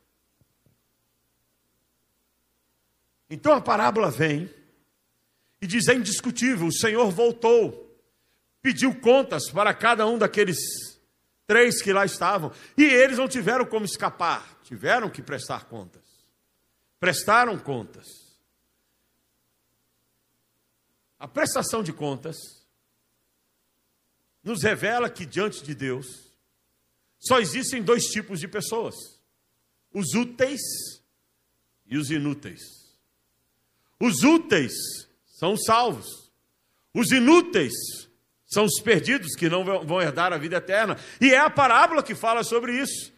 Então 3.33 3.55
a 3.55 3.63
parábola 3.63 4.11
vem 4.11 4.55
e 5.59 5.67
diz: 5.67 5.89
é 5.89 5.95
indiscutível, 5.95 6.67
o 6.67 6.73
Senhor 6.73 7.11
voltou, 7.11 7.99
pediu 8.61 8.95
contas 9.01 9.51
para 9.51 9.73
cada 9.73 10.07
um 10.07 10.19
daqueles 10.19 10.59
três 11.47 11.81
que 11.81 11.95
lá 11.95 12.05
estavam, 12.05 12.53
e 12.77 12.85
eles 12.85 13.17
não 13.17 13.27
tiveram 13.27 13.65
como 13.65 13.87
escapar, 13.87 14.61
tiveram 14.65 15.09
que 15.09 15.23
prestar 15.23 15.65
contas. 15.65 16.03
Prestaram 17.01 17.59
contas. 17.59 18.07
A 21.19 21.27
prestação 21.27 21.83
de 21.83 21.93
contas 21.93 22.37
nos 24.45 24.63
revela 24.63 25.09
que 25.09 25.25
diante 25.25 25.65
de 25.65 25.75
Deus 25.75 26.35
só 27.19 27.41
existem 27.41 27.83
dois 27.83 28.05
tipos 28.09 28.39
de 28.41 28.47
pessoas: 28.47 28.95
os 29.91 30.13
úteis 30.13 30.61
e 31.87 31.97
os 31.97 32.11
inúteis. 32.11 32.82
Os 34.03 34.25
úteis 34.25 34.73
são 35.39 35.53
os 35.53 35.63
salvos. 35.65 36.29
Os 36.93 37.13
inúteis 37.13 37.73
são 38.45 38.65
os 38.65 38.81
perdidos 38.81 39.37
que 39.37 39.49
não 39.49 39.65
vão 39.65 40.03
herdar 40.03 40.33
a 40.33 40.39
vida 40.39 40.57
eterna. 40.57 40.97
E 41.21 41.33
é 41.33 41.39
a 41.39 41.49
parábola 41.49 42.03
que 42.03 42.13
fala 42.13 42.43
sobre 42.43 42.73
isso. 42.77 43.13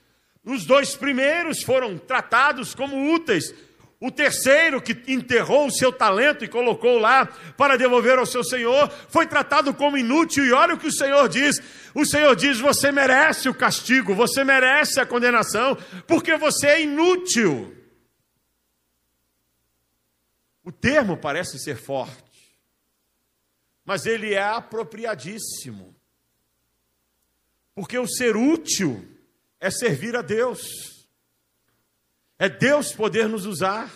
Os 0.45 0.67
dois 0.67 0.95
primeiros 0.95 1.63
foram 1.63 1.97
tratados 1.97 2.75
como 2.75 3.15
úteis. 3.15 3.55
O 3.99 4.11
terceiro, 4.11 4.83
que 4.83 5.11
enterrou 5.11 5.69
o 5.69 5.73
seu 5.73 5.91
talento 5.91 6.45
e 6.45 6.49
colocou 6.49 6.99
lá 6.99 7.31
para 7.57 7.79
devolver 7.79 8.19
ao 8.19 8.27
seu 8.27 8.45
senhor, 8.45 8.91
foi 9.09 9.27
tratado 9.27 9.73
como 9.73 9.97
inútil. 9.97 10.45
E 10.45 10.53
olha 10.53 10.75
o 10.75 10.79
que 10.79 10.89
o 10.89 10.93
Senhor 10.93 11.31
diz: 11.31 11.63
o 11.95 12.05
Senhor 12.05 12.37
diz, 12.37 12.61
você 12.61 12.93
merece 12.93 13.49
o 13.49 13.55
castigo, 13.55 14.15
você 14.15 14.45
merece 14.45 15.01
a 15.01 15.07
condenação, 15.07 15.79
porque 16.07 16.37
você 16.37 16.67
é 16.67 16.83
inútil. 16.83 17.84
O 20.65 20.73
termo 20.73 21.17
parece 21.17 21.59
ser 21.59 21.77
forte, 21.77 22.59
mas 23.85 24.07
ele 24.07 24.33
é 24.33 24.43
apropriadíssimo. 24.43 25.95
Porque 27.75 27.99
o 27.99 28.09
ser 28.09 28.35
útil 28.35 29.07
é 29.61 29.71
servir 29.71 30.17
a 30.17 30.23
Deus, 30.23 31.07
é 32.39 32.49
Deus 32.49 32.93
poder 32.93 33.29
nos 33.29 33.45
usar. 33.45 33.93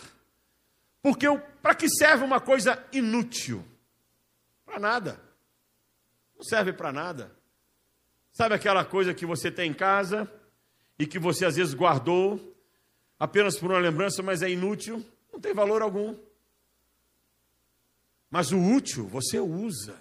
Porque 1.01 1.27
para 1.63 1.75
que 1.75 1.89
serve 1.89 2.25
uma 2.25 2.41
coisa 2.41 2.85
inútil? 2.93 3.65
Para 4.67 4.79
nada. 4.79 5.21
Não 6.37 6.43
serve 6.43 6.73
para 6.73 6.93
nada. 6.93 7.35
Sabe 8.33 8.55
aquela 8.55 8.85
coisa 8.85 9.15
que 9.15 9.25
você 9.25 9.51
tem 9.51 9.71
em 9.71 9.75
casa 9.75 10.31
e 10.99 11.07
que 11.07 11.19
você 11.19 11.47
às 11.47 11.57
vezes 11.57 11.73
guardou 11.73 12.57
apenas 13.19 13.59
por 13.59 13.71
uma 13.71 13.79
lembrança, 13.79 14.23
mas 14.23 14.43
é 14.43 14.51
inútil? 14.51 15.05
Não 15.33 15.41
tem 15.41 15.55
valor 15.55 15.83
algum. 15.83 16.15
Mas 18.31 18.53
o 18.53 18.59
útil 18.59 19.07
você 19.07 19.39
usa. 19.39 19.97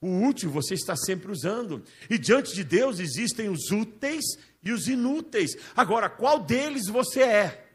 O 0.00 0.22
útil 0.26 0.50
você 0.50 0.74
está 0.74 0.94
sempre 0.96 1.32
usando. 1.32 1.82
E 2.08 2.18
diante 2.18 2.54
de 2.54 2.62
Deus 2.62 3.00
existem 3.00 3.48
os 3.48 3.70
úteis 3.70 4.24
e 4.62 4.72
os 4.72 4.86
inúteis. 4.88 5.56
Agora, 5.74 6.08
qual 6.08 6.40
deles 6.40 6.86
você 6.88 7.22
é? 7.22 7.68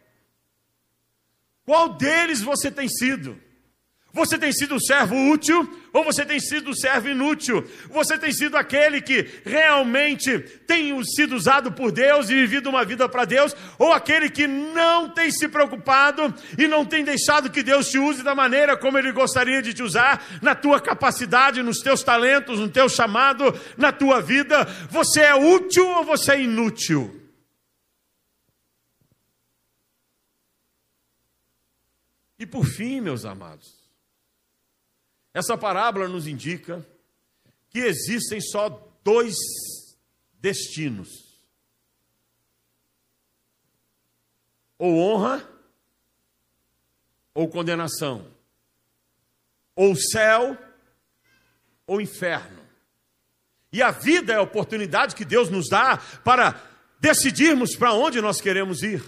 Qual 1.65 1.97
deles 1.97 2.41
você 2.41 2.71
tem 2.71 2.87
sido? 2.87 3.39
Você 4.13 4.37
tem 4.37 4.51
sido 4.51 4.77
servo 4.79 5.15
útil 5.31 5.69
ou 5.93 6.03
você 6.03 6.25
tem 6.25 6.39
sido 6.39 6.75
servo 6.75 7.07
inútil? 7.07 7.65
Você 7.89 8.17
tem 8.17 8.31
sido 8.33 8.57
aquele 8.57 9.01
que 9.01 9.25
realmente 9.45 10.37
tem 10.67 11.01
sido 11.03 11.33
usado 11.33 11.71
por 11.71 11.93
Deus 11.93 12.29
e 12.29 12.33
vivido 12.33 12.69
uma 12.69 12.83
vida 12.83 13.07
para 13.07 13.23
Deus? 13.23 13.55
Ou 13.79 13.93
aquele 13.93 14.29
que 14.29 14.47
não 14.47 15.09
tem 15.09 15.31
se 15.31 15.47
preocupado 15.47 16.33
e 16.57 16.67
não 16.67 16.85
tem 16.85 17.05
deixado 17.05 17.49
que 17.49 17.63
Deus 17.63 17.89
te 17.89 17.97
use 17.99 18.21
da 18.21 18.35
maneira 18.35 18.75
como 18.75 18.97
Ele 18.97 19.13
gostaria 19.13 19.61
de 19.61 19.73
te 19.73 19.81
usar, 19.81 20.21
na 20.41 20.55
tua 20.55 20.81
capacidade, 20.81 21.63
nos 21.63 21.79
teus 21.79 22.03
talentos, 22.03 22.59
no 22.59 22.67
teu 22.69 22.89
chamado, 22.89 23.57
na 23.77 23.93
tua 23.93 24.21
vida? 24.21 24.65
Você 24.89 25.21
é 25.21 25.35
útil 25.35 25.87
ou 25.87 26.03
você 26.03 26.33
é 26.33 26.41
inútil? 26.41 27.17
E 32.37 32.45
por 32.45 32.65
fim, 32.65 32.99
meus 32.99 33.23
amados, 33.23 33.80
essa 35.33 35.57
parábola 35.57 36.07
nos 36.07 36.27
indica 36.27 36.85
que 37.69 37.79
existem 37.79 38.41
só 38.41 38.69
dois 39.03 39.35
destinos: 40.33 41.09
ou 44.77 44.97
honra 44.97 45.47
ou 47.33 47.47
condenação, 47.47 48.29
ou 49.75 49.95
céu 49.95 50.57
ou 51.87 52.01
inferno. 52.01 52.61
E 53.71 53.81
a 53.81 53.91
vida 53.91 54.33
é 54.33 54.35
a 54.35 54.41
oportunidade 54.41 55.15
que 55.15 55.23
Deus 55.23 55.49
nos 55.49 55.69
dá 55.69 55.97
para 56.25 56.61
decidirmos 56.99 57.75
para 57.75 57.93
onde 57.93 58.19
nós 58.21 58.41
queremos 58.41 58.83
ir. 58.83 59.01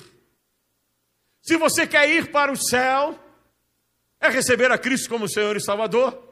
Se 1.42 1.58
você 1.58 1.86
quer 1.86 2.10
ir 2.10 2.32
para 2.32 2.52
o 2.52 2.56
céu, 2.56 3.20
é 4.24 4.30
receber 4.30 4.72
a 4.72 4.78
Cristo 4.78 5.10
como 5.10 5.28
Senhor 5.28 5.56
e 5.58 5.62
Salvador, 5.62 6.32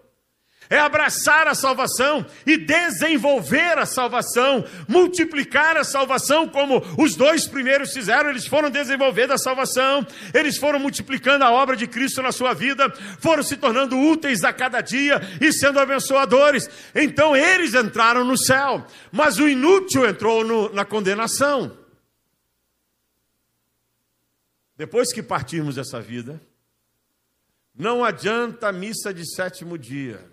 é 0.69 0.79
abraçar 0.79 1.49
a 1.49 1.53
salvação 1.53 2.25
e 2.47 2.55
desenvolver 2.55 3.77
a 3.77 3.85
salvação, 3.85 4.63
multiplicar 4.87 5.75
a 5.75 5.83
salvação, 5.83 6.47
como 6.47 6.81
os 6.97 7.13
dois 7.17 7.45
primeiros 7.45 7.91
fizeram, 7.91 8.29
eles 8.29 8.47
foram 8.47 8.69
desenvolvendo 8.69 9.33
a 9.33 9.37
salvação, 9.37 10.07
eles 10.33 10.57
foram 10.57 10.79
multiplicando 10.79 11.43
a 11.43 11.51
obra 11.51 11.75
de 11.75 11.85
Cristo 11.85 12.21
na 12.21 12.31
sua 12.31 12.53
vida, 12.53 12.89
foram 13.19 13.43
se 13.43 13.57
tornando 13.57 13.99
úteis 13.99 14.45
a 14.45 14.53
cada 14.53 14.79
dia 14.79 15.19
e 15.41 15.51
sendo 15.51 15.77
abençoadores. 15.77 16.69
Então 16.95 17.35
eles 17.35 17.73
entraram 17.73 18.23
no 18.23 18.37
céu, 18.37 18.87
mas 19.11 19.39
o 19.39 19.49
inútil 19.49 20.07
entrou 20.07 20.45
no, 20.45 20.73
na 20.73 20.85
condenação. 20.85 21.77
Depois 24.77 25.11
que 25.11 25.21
partirmos 25.21 25.75
dessa 25.75 25.99
vida, 25.99 26.41
não 27.73 28.03
adianta 28.03 28.69
a 28.69 28.71
missa 28.71 29.13
de 29.13 29.25
sétimo 29.35 29.77
dia. 29.77 30.29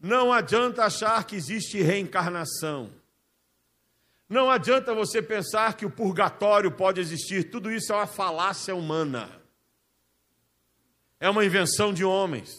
Não 0.00 0.32
adianta 0.32 0.84
achar 0.84 1.24
que 1.24 1.36
existe 1.36 1.80
reencarnação. 1.80 2.92
Não 4.28 4.50
adianta 4.50 4.94
você 4.94 5.22
pensar 5.22 5.76
que 5.76 5.86
o 5.86 5.90
purgatório 5.90 6.70
pode 6.70 7.00
existir. 7.00 7.50
Tudo 7.50 7.70
isso 7.70 7.92
é 7.92 7.96
uma 7.96 8.06
falácia 8.06 8.74
humana. 8.74 9.40
É 11.20 11.30
uma 11.30 11.44
invenção 11.44 11.92
de 11.92 12.04
homens. 12.04 12.50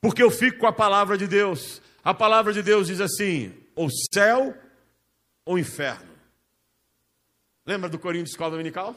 Porque 0.00 0.22
eu 0.22 0.30
fico 0.30 0.58
com 0.58 0.66
a 0.66 0.72
palavra 0.72 1.16
de 1.16 1.26
Deus. 1.26 1.80
A 2.02 2.12
palavra 2.12 2.52
de 2.52 2.62
Deus 2.62 2.86
diz 2.86 3.00
assim: 3.00 3.54
ou 3.74 3.88
céu 4.12 4.56
ou 5.44 5.58
inferno. 5.58 6.10
Lembra 7.64 7.88
do 7.88 7.98
corinho 7.98 8.24
escola 8.24 8.50
dominical? 8.50 8.96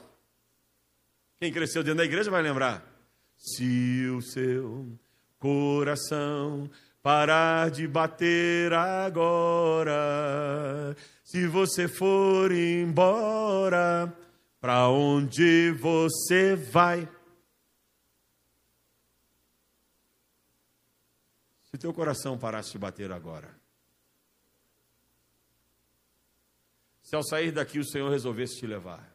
Quem 1.39 1.51
cresceu 1.51 1.83
dentro 1.83 1.97
da 1.97 2.05
igreja 2.05 2.31
vai 2.31 2.41
lembrar. 2.41 2.83
Se 3.37 4.07
o 4.07 4.21
seu 4.21 4.97
coração 5.37 6.69
parar 7.01 7.69
de 7.69 7.85
bater 7.85 8.71
agora, 8.71 9.95
se 11.23 11.45
você 11.47 11.87
for 11.89 12.51
embora, 12.51 14.15
para 14.61 14.87
onde 14.87 15.71
você 15.71 16.55
vai? 16.55 17.09
Se 21.69 21.77
teu 21.77 21.93
coração 21.93 22.37
parasse 22.37 22.71
de 22.71 22.77
bater 22.77 23.11
agora, 23.11 23.53
se 27.01 27.13
ao 27.15 27.23
sair 27.23 27.51
daqui 27.51 27.79
o 27.79 27.85
Senhor 27.85 28.09
resolvesse 28.09 28.59
te 28.59 28.65
levar, 28.65 29.12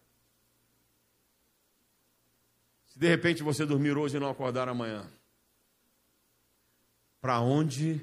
Se 2.99 3.03
de 3.03 3.07
repente 3.07 3.45
você 3.45 3.65
dormir 3.65 3.97
hoje 3.97 4.17
e 4.17 4.21
não 4.21 4.29
acordar 4.29 4.69
amanhã, 4.69 5.05
para 7.21 7.41
onde 7.41 8.01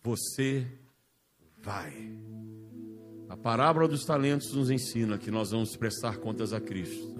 você 0.00 0.64
vai? 1.60 1.92
A 3.28 3.36
parábola 3.36 3.88
dos 3.88 4.04
talentos 4.04 4.52
nos 4.52 4.70
ensina 4.70 5.18
que 5.18 5.28
nós 5.28 5.50
vamos 5.50 5.74
prestar 5.74 6.18
contas 6.18 6.52
a 6.52 6.60
Cristo. 6.60 7.18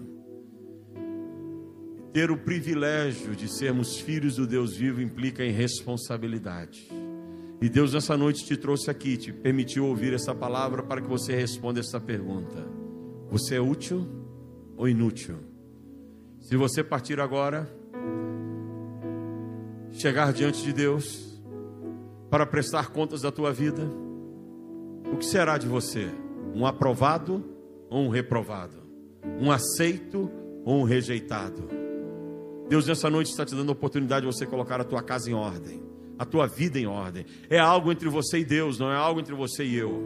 Ter 2.13 2.31
o 2.31 2.39
privilégio 2.39 3.35
de 3.35 3.49
sermos 3.49 3.99
filhos 3.99 4.37
do 4.37 4.47
Deus 4.47 4.77
vivo 4.77 5.03
implica 5.03 5.45
em 5.45 5.51
responsabilidade. 5.51 6.89
E 7.61 7.69
Deus 7.69 7.95
nessa 7.95 8.17
noite 8.17 8.45
te 8.45 8.57
trouxe 8.57 8.93
aqui, 8.93 9.17
te 9.17 9.33
permitiu 9.33 9.87
ouvir 9.87 10.15
essa 10.15 10.37
palavra 10.37 10.85
para 10.85 11.01
que 11.01 11.09
você 11.09 11.35
responda 11.35 11.81
essa 11.81 12.01
pergunta: 12.01 12.65
Você 13.29 13.57
é 13.57 13.61
útil 13.61 14.07
ou 14.77 14.89
inútil? 14.89 15.48
Se 16.41 16.57
você 16.57 16.83
partir 16.83 17.21
agora, 17.21 17.69
chegar 19.93 20.33
diante 20.33 20.63
de 20.63 20.73
Deus 20.73 21.39
para 22.31 22.47
prestar 22.47 22.91
contas 22.91 23.23
da 23.23 23.31
tua 23.31 23.53
vida, 23.53 23.83
o 25.13 25.17
que 25.17 25.27
será 25.27 25.59
de 25.59 25.67
você? 25.67 26.09
Um 26.55 26.67
aprovado 26.67 27.45
ou 27.91 28.05
um 28.05 28.09
reprovado? 28.09 28.79
Um 29.41 29.51
aceito 29.51 30.31
ou 30.65 30.81
um 30.81 30.85
rejeitado? 30.85 31.69
Deus 32.69 32.87
nessa 32.87 33.09
noite 33.09 33.31
está 33.31 33.45
te 33.45 33.55
dando 33.55 33.71
a 33.71 33.73
oportunidade 33.73 34.27
de 34.27 34.33
você 34.33 34.47
colocar 34.47 34.81
a 34.81 34.85
tua 34.85 35.03
casa 35.03 35.31
em 35.31 35.35
ordem, 35.35 35.83
a 36.19 36.25
tua 36.25 36.47
vida 36.47 36.79
em 36.79 36.87
ordem. 36.87 37.25
É 37.49 37.59
algo 37.59 37.91
entre 37.91 38.09
você 38.09 38.39
e 38.39 38.45
Deus, 38.45 38.79
não 38.79 38.93
é 38.93 38.97
algo 38.97 39.21
entre 39.21 39.35
você 39.35 39.65
e 39.65 39.75
eu. 39.75 40.03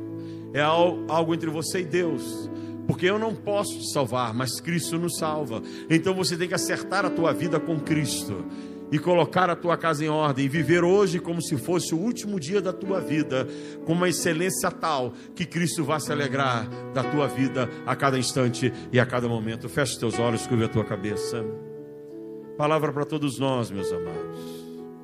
É 0.55 0.61
algo 0.61 1.35
entre 1.35 1.51
você 1.51 1.81
e 1.81 1.85
Deus 1.85 2.49
porque 2.87 3.07
eu 3.07 3.19
não 3.19 3.35
posso 3.35 3.79
te 3.79 3.93
salvar, 3.93 4.35
mas 4.35 4.61
Cristo 4.61 4.99
nos 4.99 5.17
salva. 5.17 5.63
Então 5.89 6.15
você 6.15 6.37
tem 6.37 6.49
que 6.49 6.55
acertar 6.55 7.05
a 7.05 7.11
tua 7.11 7.33
vida 7.33 7.61
com 7.61 7.79
Cristo 7.81 8.45
e 8.93 8.99
colocar 8.99 9.49
a 9.49 9.57
tua 9.57 9.77
casa 9.79 10.05
em 10.05 10.09
ordem 10.09 10.49
viver 10.49 10.85
hoje 10.85 11.19
como 11.19 11.41
se 11.41 11.57
fosse 11.57 11.95
o 11.95 11.99
último 11.99 12.39
dia 12.39 12.61
da 12.61 12.75
tua 12.75 13.01
vida, 13.01 13.49
com 13.87 13.95
uma 13.95 14.11
excelência 14.11 14.71
tal 14.71 15.15
que 15.35 15.47
Cristo 15.47 15.83
vá 15.83 15.99
se 15.99 16.13
alegrar 16.13 16.69
da 16.93 17.03
tua 17.03 17.27
vida 17.27 17.71
a 17.87 17.97
cada 17.97 18.19
instante 18.19 18.71
e 18.93 19.01
a 19.01 19.07
cada 19.07 19.27
momento. 19.27 19.67
Feche 19.67 19.99
teus 19.99 20.19
olhos, 20.19 20.47
curva 20.47 20.67
a 20.67 20.69
tua 20.69 20.85
cabeça. 20.85 21.43
Palavra 22.59 22.93
para 22.93 23.07
todos 23.07 23.39
nós, 23.39 23.71
meus 23.71 23.91
amados. 23.91 24.39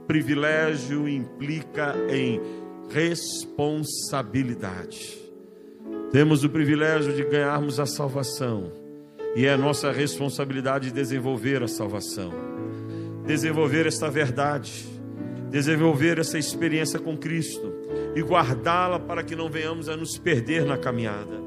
Privilégio 0.07 1.09
implica 1.09 1.97
em 2.11 2.43
responsabilidade. 2.91 5.28
Temos 6.11 6.43
o 6.43 6.49
privilégio 6.49 7.13
de 7.13 7.23
ganharmos 7.23 7.79
a 7.79 7.85
salvação. 7.85 8.73
E 9.37 9.45
é 9.45 9.57
nossa 9.59 9.93
responsabilidade 9.93 10.91
desenvolver 10.91 11.63
a 11.63 11.69
salvação, 11.69 12.33
desenvolver 13.27 13.87
esta 13.87 14.11
verdade, 14.11 14.87
desenvolver 15.51 16.19
essa 16.19 16.39
experiência 16.39 16.99
com 16.99 17.17
Cristo. 17.17 17.71
E 18.17 18.23
guardá-la 18.23 18.99
para 18.99 19.23
que 19.23 19.37
não 19.37 19.51
venhamos 19.51 19.89
a 19.89 19.97
nos 19.97 20.17
perder 20.17 20.65
na 20.65 20.79
caminhada. 20.79 21.39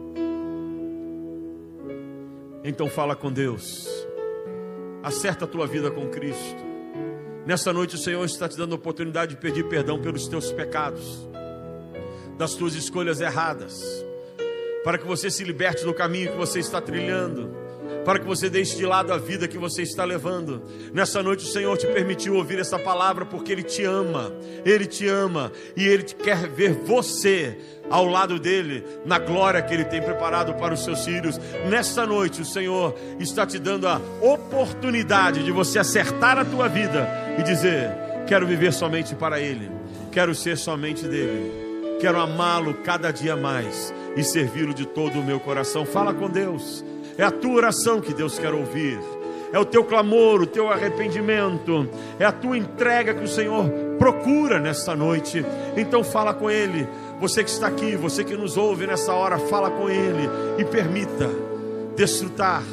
Então 2.63 2.87
fala 2.87 3.15
com 3.15 3.31
Deus, 3.31 3.89
acerta 5.01 5.45
a 5.45 5.47
tua 5.47 5.65
vida 5.65 5.89
com 5.89 6.07
Cristo. 6.07 6.63
Nessa 7.47 7.73
noite 7.73 7.95
o 7.95 7.97
Senhor 7.97 8.23
está 8.23 8.47
te 8.47 8.55
dando 8.55 8.73
a 8.73 8.75
oportunidade 8.75 9.33
de 9.33 9.41
pedir 9.41 9.67
perdão 9.67 9.99
pelos 9.99 10.27
teus 10.27 10.51
pecados, 10.51 11.27
das 12.37 12.53
tuas 12.53 12.75
escolhas 12.75 13.19
erradas 13.19 14.05
para 14.83 14.97
que 14.97 15.05
você 15.05 15.29
se 15.29 15.43
liberte 15.43 15.85
do 15.85 15.93
caminho 15.93 16.31
que 16.31 16.37
você 16.37 16.59
está 16.59 16.81
trilhando, 16.81 17.55
para 18.03 18.19
que 18.19 18.25
você 18.25 18.49
deixe 18.49 18.75
de 18.75 18.85
lado 18.85 19.13
a 19.13 19.17
vida 19.17 19.47
que 19.47 19.57
você 19.57 19.83
está 19.83 20.03
levando. 20.03 20.61
Nessa 20.91 21.21
noite 21.21 21.45
o 21.45 21.47
Senhor 21.47 21.77
te 21.77 21.85
permitiu 21.87 22.35
ouvir 22.35 22.59
essa 22.59 22.79
palavra 22.79 23.25
porque 23.25 23.51
Ele 23.51 23.63
te 23.63 23.83
ama, 23.83 24.33
Ele 24.65 24.85
te 24.85 25.07
ama 25.07 25.51
e 25.75 25.87
Ele 25.87 26.03
quer 26.03 26.47
ver 26.47 26.73
você 26.73 27.57
ao 27.89 28.05
lado 28.05 28.39
dele, 28.39 28.83
na 29.05 29.19
glória 29.19 29.61
que 29.61 29.73
ele 29.73 29.83
tem 29.83 30.01
preparado 30.01 30.53
para 30.53 30.73
os 30.73 30.83
seus 30.83 31.03
filhos. 31.03 31.37
Nesta 31.69 32.07
noite, 32.07 32.41
o 32.41 32.45
Senhor 32.45 32.95
está 33.19 33.45
te 33.45 33.59
dando 33.59 33.85
a 33.85 34.01
oportunidade 34.21 35.43
de 35.43 35.51
você 35.51 35.77
acertar 35.77 36.37
a 36.37 36.45
tua 36.45 36.69
vida 36.69 37.07
e 37.37 37.43
dizer: 37.43 37.91
Quero 38.25 38.47
viver 38.47 38.71
somente 38.71 39.13
para 39.13 39.41
Ele, 39.41 39.69
quero 40.09 40.33
ser 40.33 40.57
somente 40.57 41.05
dele, 41.05 41.51
quero 41.99 42.19
amá-lo 42.19 42.75
cada 42.75 43.11
dia 43.11 43.35
mais 43.35 43.93
e 44.15 44.23
servi-lo 44.23 44.73
de 44.73 44.85
todo 44.85 45.19
o 45.19 45.23
meu 45.23 45.39
coração. 45.39 45.85
Fala 45.85 46.13
com 46.13 46.29
Deus, 46.29 46.83
é 47.17 47.23
a 47.23 47.31
tua 47.31 47.53
oração 47.53 48.01
que 48.01 48.13
Deus 48.13 48.37
quer 48.37 48.53
ouvir, 48.53 48.99
é 49.53 49.59
o 49.59 49.65
teu 49.65 49.83
clamor, 49.83 50.41
o 50.41 50.47
teu 50.47 50.69
arrependimento, 50.69 51.89
é 52.19 52.25
a 52.25 52.31
tua 52.31 52.57
entrega 52.57 53.13
que 53.13 53.23
o 53.23 53.27
Senhor 53.27 53.69
procura 53.99 54.59
nesta 54.59 54.95
noite. 54.95 55.45
Então 55.75 56.03
fala 56.03 56.33
com 56.33 56.49
Ele, 56.49 56.87
você 57.19 57.43
que 57.43 57.49
está 57.49 57.67
aqui, 57.67 57.95
você 57.95 58.23
que 58.23 58.35
nos 58.35 58.57
ouve 58.57 58.87
nessa 58.87 59.13
hora, 59.13 59.37
fala 59.37 59.69
com 59.69 59.89
Ele 59.89 60.29
e 60.57 60.65
permita 60.65 61.29
desfrutar 61.95 62.63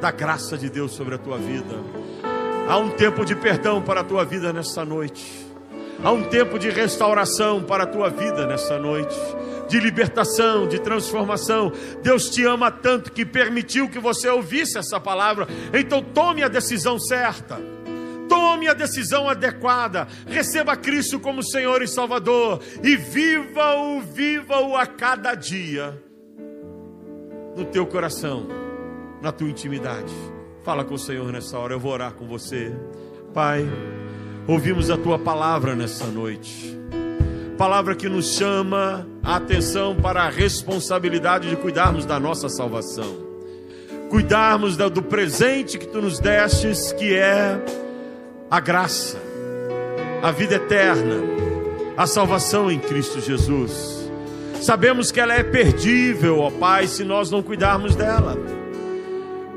da 0.00 0.10
graça 0.10 0.56
de 0.56 0.68
Deus 0.68 0.92
sobre 0.92 1.14
a 1.14 1.18
tua 1.18 1.38
vida. 1.38 1.76
Há 2.66 2.78
um 2.78 2.90
tempo 2.90 3.24
de 3.24 3.36
perdão 3.36 3.82
para 3.82 4.00
a 4.00 4.04
tua 4.04 4.24
vida 4.24 4.52
nesta 4.52 4.84
noite. 4.84 5.43
Há 6.02 6.10
um 6.10 6.24
tempo 6.24 6.58
de 6.58 6.70
restauração 6.70 7.62
para 7.62 7.84
a 7.84 7.86
tua 7.86 8.10
vida 8.10 8.46
nesta 8.46 8.78
noite, 8.78 9.16
de 9.68 9.80
libertação, 9.80 10.68
de 10.68 10.78
transformação. 10.78 11.72
Deus 12.02 12.28
te 12.28 12.44
ama 12.44 12.70
tanto 12.70 13.12
que 13.12 13.24
permitiu 13.24 13.88
que 13.88 13.98
você 13.98 14.28
ouvisse 14.28 14.78
essa 14.78 15.00
palavra. 15.00 15.46
Então 15.72 16.02
tome 16.02 16.42
a 16.42 16.48
decisão 16.48 16.98
certa. 16.98 17.58
Tome 18.28 18.68
a 18.68 18.74
decisão 18.74 19.28
adequada. 19.28 20.08
Receba 20.26 20.76
Cristo 20.76 21.18
como 21.20 21.42
Senhor 21.42 21.82
e 21.82 21.88
Salvador 21.88 22.60
e 22.82 22.96
viva-o, 22.96 24.00
viva-o 24.00 24.76
a 24.76 24.86
cada 24.86 25.34
dia 25.34 26.02
no 27.56 27.64
teu 27.64 27.86
coração, 27.86 28.46
na 29.22 29.30
tua 29.30 29.48
intimidade. 29.48 30.12
Fala 30.64 30.84
com 30.84 30.94
o 30.94 30.98
Senhor 30.98 31.30
nessa 31.30 31.58
hora, 31.58 31.74
eu 31.74 31.80
vou 31.80 31.92
orar 31.92 32.14
com 32.14 32.26
você. 32.26 32.72
Pai, 33.32 33.64
ouvimos 34.46 34.90
a 34.90 34.96
tua 34.96 35.18
palavra 35.18 35.74
nessa 35.74 36.06
noite. 36.06 36.78
Palavra 37.56 37.94
que 37.94 38.08
nos 38.08 38.36
chama 38.36 39.06
a 39.22 39.36
atenção 39.36 39.94
para 39.94 40.24
a 40.24 40.28
responsabilidade 40.28 41.48
de 41.48 41.56
cuidarmos 41.56 42.04
da 42.04 42.18
nossa 42.18 42.48
salvação. 42.48 43.24
Cuidarmos 44.10 44.76
do 44.76 45.02
presente 45.02 45.78
que 45.78 45.86
tu 45.86 46.00
nos 46.02 46.18
destes, 46.18 46.92
que 46.92 47.14
é 47.14 47.58
a 48.50 48.60
graça, 48.60 49.18
a 50.22 50.30
vida 50.30 50.56
eterna, 50.56 51.22
a 51.96 52.06
salvação 52.06 52.70
em 52.70 52.78
Cristo 52.78 53.20
Jesus. 53.20 54.10
Sabemos 54.60 55.10
que 55.10 55.20
ela 55.20 55.34
é 55.34 55.42
perdível, 55.42 56.40
ó 56.40 56.50
Pai, 56.50 56.86
se 56.86 57.04
nós 57.04 57.30
não 57.30 57.42
cuidarmos 57.42 57.94
dela 57.94 58.36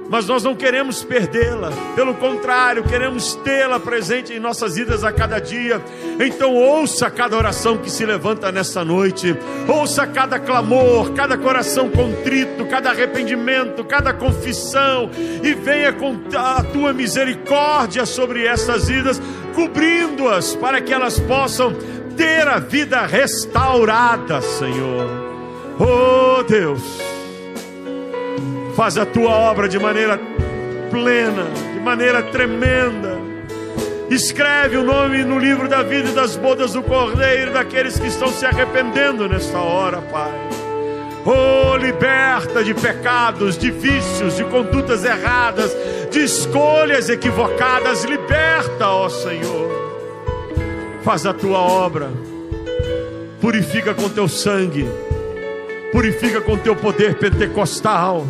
mas 0.10 0.26
nós 0.28 0.44
não 0.44 0.56
queremos 0.56 1.04
perdê-la, 1.04 1.70
pelo 1.96 2.14
contrário, 2.14 2.84
queremos 2.84 3.36
tê-la 3.44 3.80
presente 3.80 4.34
em 4.34 4.40
nossas 4.40 4.76
vidas 4.76 5.04
a 5.04 5.12
cada 5.12 5.40
dia. 5.40 5.82
Então, 6.20 6.56
ouça 6.56 7.10
cada 7.10 7.36
oração 7.36 7.78
que 7.78 7.90
se 7.90 8.06
levanta 8.06 8.52
nessa 8.52 8.84
noite, 8.86 9.36
ouça 9.68 10.08
cada 10.08 10.40
clamor, 10.40 11.12
cada 11.14 11.38
coração 11.38 11.90
contrito, 11.90 12.66
cada 12.68 12.92
arrependimento, 12.92 13.84
cada 13.84 14.14
confissão, 14.14 15.10
e 15.44 15.54
venha 15.54 15.92
com 15.92 16.18
a 16.36 16.64
tua 16.64 16.94
misericórdia 16.94 18.06
sobre 18.06 18.46
essas 18.46 18.88
vidas, 18.88 19.22
cobrindo-as 19.54 20.56
para 20.56 20.80
que 20.82 20.94
elas 20.94 21.20
possam 21.20 21.74
ter 22.16 22.48
a 22.48 22.60
vida 22.60 23.06
restaurada, 23.06 24.42
Senhor. 24.42 25.28
Oh 25.80 26.44
Deus 26.44 27.17
Faz 28.78 28.96
a 28.96 29.08
tua 29.08 29.32
obra 29.32 29.68
de 29.68 29.80
maneira 29.80 30.20
plena, 30.92 31.46
de 31.74 31.80
maneira 31.80 32.22
tremenda. 32.22 33.18
Escreve 34.08 34.78
o 34.78 34.84
nome 34.84 35.24
no 35.24 35.40
livro 35.40 35.68
da 35.68 35.82
vida 35.82 36.10
e 36.10 36.14
das 36.14 36.36
bodas 36.36 36.74
do 36.74 36.84
Cordeiro 36.84 37.52
daqueles 37.52 37.98
que 37.98 38.06
estão 38.06 38.28
se 38.28 38.46
arrependendo 38.46 39.28
nesta 39.28 39.58
hora, 39.58 40.00
Pai. 40.00 40.32
Oh, 41.26 41.76
liberta 41.76 42.64
de 42.64 42.76
pecados, 42.76 43.58
de 43.58 43.72
vícios, 43.72 44.38
de 44.38 44.44
condutas 44.44 45.04
erradas, 45.04 45.76
de 46.12 46.20
escolhas 46.24 47.10
equivocadas. 47.10 48.04
Liberta, 48.04 48.90
ó 48.90 49.10
Senhor. 49.10 49.72
Faz 51.04 51.26
a 51.26 51.34
tua 51.34 51.58
obra. 51.58 52.12
Purifica 53.42 53.96
com 53.96 54.08
teu 54.08 54.28
sangue. 54.28 54.88
Purifica 55.92 56.40
com 56.42 56.56
teu 56.56 56.76
poder 56.76 57.16
pentecostal 57.16 58.24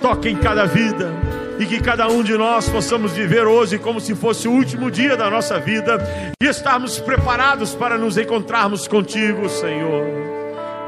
toque 0.00 0.28
em 0.28 0.36
cada 0.36 0.64
vida 0.64 1.12
e 1.58 1.66
que 1.66 1.80
cada 1.80 2.08
um 2.08 2.22
de 2.22 2.36
nós 2.36 2.68
possamos 2.68 3.12
viver 3.12 3.46
hoje 3.46 3.78
como 3.78 4.00
se 4.00 4.14
fosse 4.14 4.48
o 4.48 4.52
último 4.52 4.90
dia 4.90 5.16
da 5.16 5.28
nossa 5.28 5.58
vida 5.58 5.98
e 6.42 6.46
estarmos 6.46 6.98
preparados 6.98 7.74
para 7.74 7.98
nos 7.98 8.16
encontrarmos 8.16 8.88
contigo, 8.88 9.48
Senhor. 9.48 10.06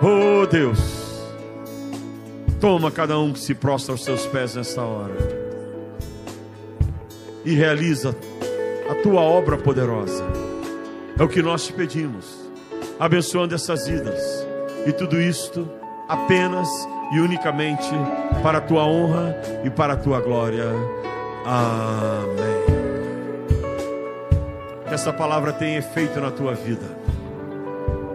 Oh 0.02 0.46
Deus, 0.46 0.80
toma 2.58 2.90
cada 2.90 3.18
um 3.18 3.32
que 3.32 3.40
se 3.40 3.54
prostra 3.54 3.92
aos 3.92 4.04
teus 4.04 4.24
pés 4.26 4.54
nesta 4.54 4.80
hora 4.80 5.14
e 7.44 7.54
realiza 7.54 8.16
a 8.90 8.94
tua 8.94 9.20
obra 9.20 9.58
poderosa. 9.58 10.24
É 11.18 11.22
o 11.22 11.28
que 11.28 11.42
nós 11.42 11.66
te 11.66 11.72
pedimos, 11.74 12.50
abençoando 12.98 13.54
essas 13.54 13.86
vidas 13.86 14.46
e 14.86 14.92
tudo 14.92 15.20
isto 15.20 15.68
apenas 16.08 16.68
e 17.10 17.20
unicamente 17.20 17.90
para 18.42 18.58
a 18.58 18.60
tua 18.60 18.84
honra 18.84 19.36
e 19.64 19.70
para 19.70 19.94
a 19.94 19.96
tua 19.96 20.20
glória. 20.20 20.66
Amém. 21.44 22.62
Que 24.86 24.94
essa 24.94 25.12
palavra 25.12 25.52
tenha 25.52 25.78
efeito 25.78 26.20
na 26.20 26.30
tua 26.30 26.54
vida. 26.54 26.84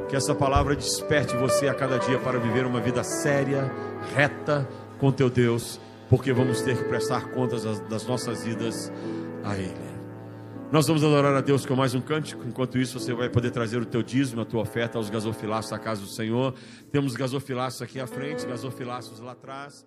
Que 0.10 0.16
essa 0.16 0.34
palavra 0.34 0.76
desperte 0.76 1.36
você 1.36 1.68
a 1.68 1.74
cada 1.74 2.00
dia 2.00 2.18
para 2.20 2.40
viver 2.40 2.66
uma 2.66 2.80
vida 2.80 3.04
séria, 3.04 3.70
reta 4.16 4.68
com 5.00 5.12
teu 5.12 5.30
Deus, 5.30 5.80
porque 6.10 6.32
vamos 6.32 6.62
ter 6.62 6.78
que 6.78 6.84
prestar 6.86 7.30
contas 7.32 7.64
das 7.82 8.06
nossas 8.06 8.44
vidas 8.44 8.92
a 9.44 9.56
Ele. 9.56 9.87
Nós 10.70 10.86
vamos 10.86 11.02
adorar 11.02 11.34
a 11.34 11.40
Deus 11.40 11.66
com 11.66 11.78
mais 11.78 11.96
um 11.96 12.02
cântico. 12.02 12.44
Enquanto 12.46 12.78
isso, 12.78 13.00
você 13.00 13.14
vai 13.14 13.30
poder 13.30 13.52
trazer 13.52 13.78
o 13.78 13.86
teu 13.86 14.04
dízimo, 14.04 14.42
a 14.42 14.46
tua 14.46 14.62
oferta 14.62 14.98
aos 14.98 15.10
gasofilaços 15.10 15.72
da 15.72 15.80
casa 15.80 16.02
do 16.02 16.08
Senhor. 16.08 16.54
Temos 16.92 17.16
gasofilaços 17.16 17.82
aqui 17.82 18.02
à 18.02 18.06
frente, 18.06 18.46
gasofilaços 18.46 19.22
lá 19.22 19.32
atrás. 19.32 19.86